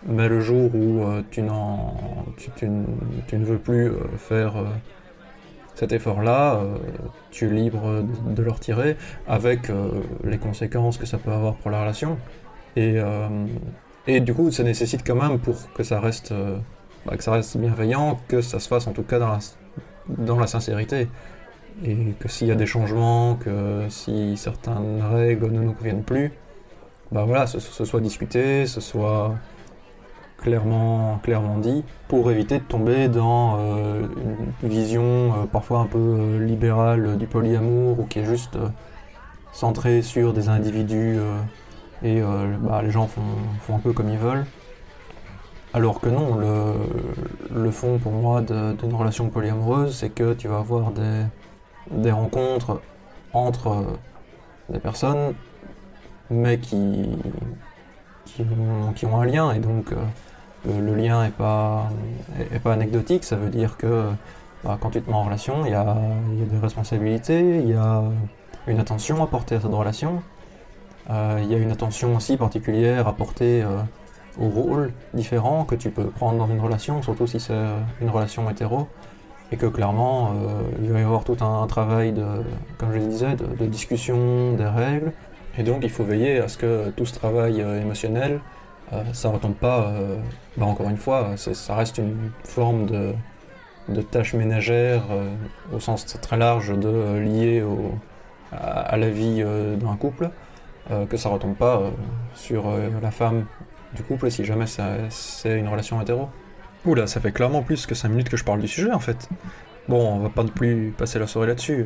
Mais 0.07 0.27
le 0.27 0.39
jour 0.39 0.73
où 0.73 1.03
euh, 1.03 1.21
tu, 1.29 1.43
tu, 2.55 2.67
ne 2.67 3.45
veux 3.45 3.59
plus 3.59 3.87
euh, 3.87 3.97
faire 4.17 4.57
euh, 4.57 4.65
cet 5.75 5.91
effort-là, 5.91 6.61
tu 7.31 7.47
es 7.47 7.49
libre 7.49 8.03
de, 8.25 8.43
le 8.43 8.51
retirer 8.51 8.97
avec 9.27 9.71
les 10.23 10.37
conséquences 10.37 10.97
que 10.97 11.07
ça 11.07 11.17
peut 11.17 11.31
avoir 11.31 11.55
pour 11.55 11.71
la 11.71 11.81
relation. 11.81 12.19
Et, 12.75 12.99
et 14.05 14.19
du 14.19 14.33
coup, 14.33 14.51
ça 14.51 14.63
nécessite 14.63 15.01
quand 15.07 15.15
même 15.15 15.39
pour 15.39 15.55
que 15.73 15.81
ça 15.81 15.99
reste, 15.99 16.33
bah, 17.05 17.17
que 17.17 17.23
ça 17.23 17.31
reste 17.31 17.57
bienveillant, 17.57 18.19
que 18.27 18.41
ça 18.41 18.59
se 18.59 18.67
fasse 18.67 18.85
en 18.85 18.91
tout 18.91 19.01
cas 19.01 19.17
dans 19.17 19.29
la, 19.29 19.39
dans 20.09 20.37
la 20.37 20.45
sincérité. 20.45 21.07
Et 21.83 22.13
que 22.19 22.27
s'il 22.27 22.49
y 22.49 22.51
a 22.51 22.55
des 22.55 22.67
changements, 22.67 23.35
que 23.35 23.85
si 23.89 24.37
certaines 24.37 25.01
règles 25.01 25.49
ne 25.51 25.61
nous 25.61 25.73
conviennent 25.73 26.03
plus, 26.03 26.31
bah 27.11 27.23
voilà, 27.23 27.47
ce 27.47 27.59
soit 27.59 28.01
discuté, 28.01 28.67
ce 28.67 28.81
soit 28.81 29.33
clairement, 30.41 31.19
clairement 31.23 31.57
dit, 31.57 31.83
pour 32.07 32.29
éviter 32.31 32.57
de 32.57 32.63
tomber 32.63 33.07
dans 33.07 33.57
euh, 33.59 34.07
une 34.63 34.69
vision 34.69 35.03
euh, 35.03 35.45
parfois 35.51 35.79
un 35.79 35.85
peu 35.85 35.99
euh, 35.99 36.45
libérale 36.45 37.17
du 37.17 37.27
polyamour 37.27 37.99
ou 37.99 38.05
qui 38.05 38.19
est 38.19 38.25
juste 38.25 38.57
centrée 39.53 40.01
sur 40.01 40.33
des 40.33 40.49
individus 40.49 41.19
et 42.03 42.21
bah, 42.61 42.81
les 42.81 42.89
gens 42.89 43.05
font, 43.05 43.21
font, 43.59 43.75
un 43.75 43.79
peu 43.79 43.91
comme 43.91 44.09
ils 44.09 44.17
veulent. 44.17 44.45
Alors 45.73 45.99
que 45.99 46.07
non, 46.07 46.35
le, 46.35 46.73
le 47.53 47.69
fond 47.69 47.97
pour 47.97 48.13
moi 48.13 48.41
d'une 48.41 48.93
relation 48.93 49.29
polyamoureuse, 49.29 49.93
c'est 49.93 50.09
que 50.09 50.33
tu 50.33 50.47
vas 50.47 50.59
avoir 50.59 50.91
des, 50.91 51.23
des 51.91 52.11
rencontres 52.11 52.81
entre 53.33 53.85
des 54.69 54.79
personnes, 54.79 55.33
mais 56.29 56.59
qui, 56.59 57.09
qui, 58.23 58.43
ont, 58.43 58.93
qui 58.93 59.05
ont 59.05 59.19
un 59.19 59.25
lien, 59.25 59.51
et 59.51 59.59
donc 59.59 59.93
le, 60.65 60.95
lien 60.95 61.23
n'est 61.23 61.29
pas, 61.29 61.89
anecdotique, 62.65 63.23
ça 63.23 63.35
veut 63.35 63.49
dire 63.49 63.77
que 63.77 64.05
bah, 64.63 64.77
quand 64.79 64.91
tu 64.91 65.01
te 65.01 65.09
mets 65.09 65.15
en 65.15 65.23
relation, 65.23 65.65
il 65.65 65.71
y 65.71 65.75
a, 65.75 65.97
des 66.49 66.59
responsabilités, 66.59 67.59
il 67.59 67.69
y 67.69 67.73
a 67.73 68.03
une 68.67 68.79
attention 68.79 69.23
à 69.23 69.27
porter 69.27 69.55
à 69.55 69.61
cette 69.61 69.71
relation, 69.71 70.21
euh, 71.09 71.39
il 71.41 71.51
y 71.51 71.55
a 71.55 71.57
une 71.57 71.71
attention 71.71 72.15
aussi 72.15 72.37
particulière 72.37 73.07
à 73.07 73.13
porter 73.13 73.63
euh, 73.63 73.81
aux 74.39 74.49
rôles 74.49 74.93
différents 75.13 75.65
que 75.65 75.75
tu 75.75 75.89
peux 75.89 76.05
prendre 76.05 76.37
dans 76.37 76.47
une 76.47 76.61
relation, 76.61 77.01
surtout 77.01 77.27
si 77.27 77.39
c'est 77.39 77.53
une 77.99 78.09
relation 78.09 78.49
hétéro, 78.49 78.87
et 79.51 79.57
que 79.57 79.65
clairement 79.65 80.29
euh, 80.29 80.61
il 80.81 80.91
va 80.91 80.99
y 80.99 81.03
avoir 81.03 81.23
tout 81.23 81.37
un, 81.41 81.65
travail 81.67 82.13
de, 82.13 82.25
comme 82.77 82.93
je 82.93 82.99
le 82.99 83.07
disais, 83.07 83.35
de, 83.35 83.45
de, 83.59 83.65
discussion 83.65 84.53
des 84.53 84.65
règles, 84.65 85.11
et 85.57 85.63
donc 85.63 85.79
il 85.81 85.89
faut 85.89 86.03
veiller 86.03 86.39
à 86.39 86.47
ce 86.47 86.57
que 86.57 86.91
tout 86.91 87.05
ce 87.05 87.15
travail 87.15 87.59
émotionnel 87.59 88.33
euh, 88.33 88.60
ça 89.13 89.29
ne 89.29 89.33
retombe 89.33 89.55
pas, 89.55 89.87
euh, 89.87 90.17
bah, 90.57 90.65
encore 90.65 90.89
une 90.89 90.97
fois, 90.97 91.35
ça 91.37 91.75
reste 91.75 91.97
une 91.97 92.31
forme 92.43 92.85
de, 92.85 93.13
de 93.89 94.01
tâche 94.01 94.33
ménagère 94.33 95.03
euh, 95.11 95.33
au 95.73 95.79
sens 95.79 96.05
très 96.21 96.37
large 96.37 96.77
de 96.77 97.63
à, 98.51 98.97
la 98.97 99.09
vie 99.09 99.43
d'un 99.77 99.95
couple, 99.95 100.29
que 101.09 101.15
ça 101.15 101.29
retombe 101.29 101.55
pas 101.55 101.83
sur 102.35 102.65
la 103.01 103.11
femme 103.11 103.45
du 103.95 104.03
couple 104.03 104.29
si 104.29 104.43
jamais 104.43 104.65
c'est 104.67 105.57
une 105.57 105.69
relation 105.69 106.01
hétéro. 106.01 106.27
Oula, 106.85 107.07
ça 107.07 107.21
fait 107.21 107.31
clairement 107.31 107.61
plus 107.61 107.85
que 107.85 107.95
5 107.95 108.09
minutes 108.09 108.29
que 108.29 108.35
je 108.35 108.43
parle 108.43 108.59
du 108.59 108.67
sujet 108.67 108.91
en 108.91 108.99
fait. 108.99 109.29
Bon, 109.87 110.15
on 110.15 110.19
va 110.19 110.29
pas 110.29 110.43
plus 110.43 110.93
passer 110.97 111.17
la 111.17 111.27
soirée 111.27 111.47
là-dessus. 111.47 111.85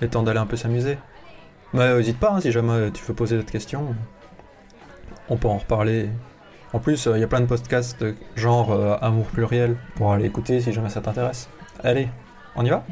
Il 0.00 0.04
est 0.04 0.08
temps 0.10 0.22
d'aller 0.22 0.38
un 0.38 0.46
peu 0.46 0.56
s'amuser. 0.56 0.96
Mais 1.72 1.92
n'hésite 1.92 2.20
pas, 2.20 2.34
hein, 2.34 2.40
si 2.40 2.52
jamais 2.52 2.92
tu 2.92 3.02
veux 3.04 3.14
poser 3.14 3.36
d'autres 3.36 3.50
questions 3.50 3.96
on 5.28 5.36
peut 5.36 5.48
en 5.48 5.58
reparler. 5.58 6.08
En 6.72 6.80
plus, 6.80 7.08
il 7.12 7.20
y 7.20 7.24
a 7.24 7.28
plein 7.28 7.40
de 7.40 7.46
podcasts 7.46 8.04
genre 8.34 8.72
euh, 8.72 8.96
Amour 9.00 9.26
pluriel 9.26 9.76
pour 9.94 10.12
aller 10.12 10.26
écouter 10.26 10.60
si 10.60 10.72
jamais 10.72 10.90
ça 10.90 11.00
t'intéresse. 11.00 11.48
Allez, 11.82 12.08
on 12.56 12.64
y 12.64 12.70
va? 12.70 12.84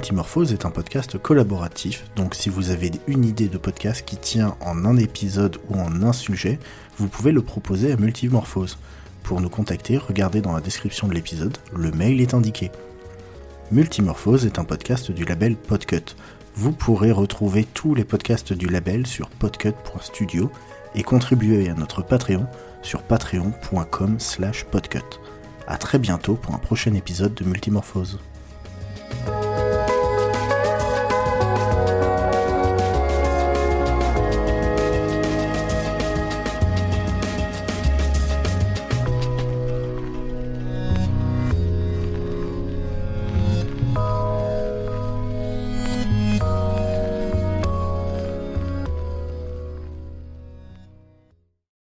Multimorphose 0.00 0.54
est 0.54 0.64
un 0.64 0.70
podcast 0.70 1.18
collaboratif, 1.18 2.06
donc 2.16 2.34
si 2.34 2.48
vous 2.48 2.70
avez 2.70 2.90
une 3.06 3.22
idée 3.22 3.48
de 3.48 3.58
podcast 3.58 4.02
qui 4.02 4.16
tient 4.16 4.56
en 4.62 4.86
un 4.86 4.96
épisode 4.96 5.58
ou 5.68 5.78
en 5.78 6.02
un 6.02 6.14
sujet, 6.14 6.58
vous 6.96 7.06
pouvez 7.06 7.32
le 7.32 7.42
proposer 7.42 7.92
à 7.92 7.98
Multimorphose. 7.98 8.78
Pour 9.22 9.42
nous 9.42 9.50
contacter, 9.50 9.98
regardez 9.98 10.40
dans 10.40 10.54
la 10.54 10.62
description 10.62 11.06
de 11.06 11.12
l'épisode, 11.12 11.58
le 11.76 11.90
mail 11.90 12.22
est 12.22 12.32
indiqué. 12.32 12.70
Multimorphose 13.72 14.46
est 14.46 14.58
un 14.58 14.64
podcast 14.64 15.10
du 15.10 15.26
label 15.26 15.54
Podcut. 15.54 16.16
Vous 16.54 16.72
pourrez 16.72 17.12
retrouver 17.12 17.64
tous 17.64 17.94
les 17.94 18.04
podcasts 18.04 18.54
du 18.54 18.68
label 18.68 19.06
sur 19.06 19.28
podcut.studio 19.28 20.50
et 20.94 21.02
contribuer 21.02 21.68
à 21.68 21.74
notre 21.74 22.00
Patreon 22.00 22.46
sur 22.80 23.02
patreon.com 23.02 24.18
slash 24.18 24.64
podcut. 24.64 25.20
A 25.66 25.76
très 25.76 25.98
bientôt 25.98 26.36
pour 26.36 26.54
un 26.54 26.58
prochain 26.58 26.94
épisode 26.94 27.34
de 27.34 27.44
Multimorphose. 27.44 28.18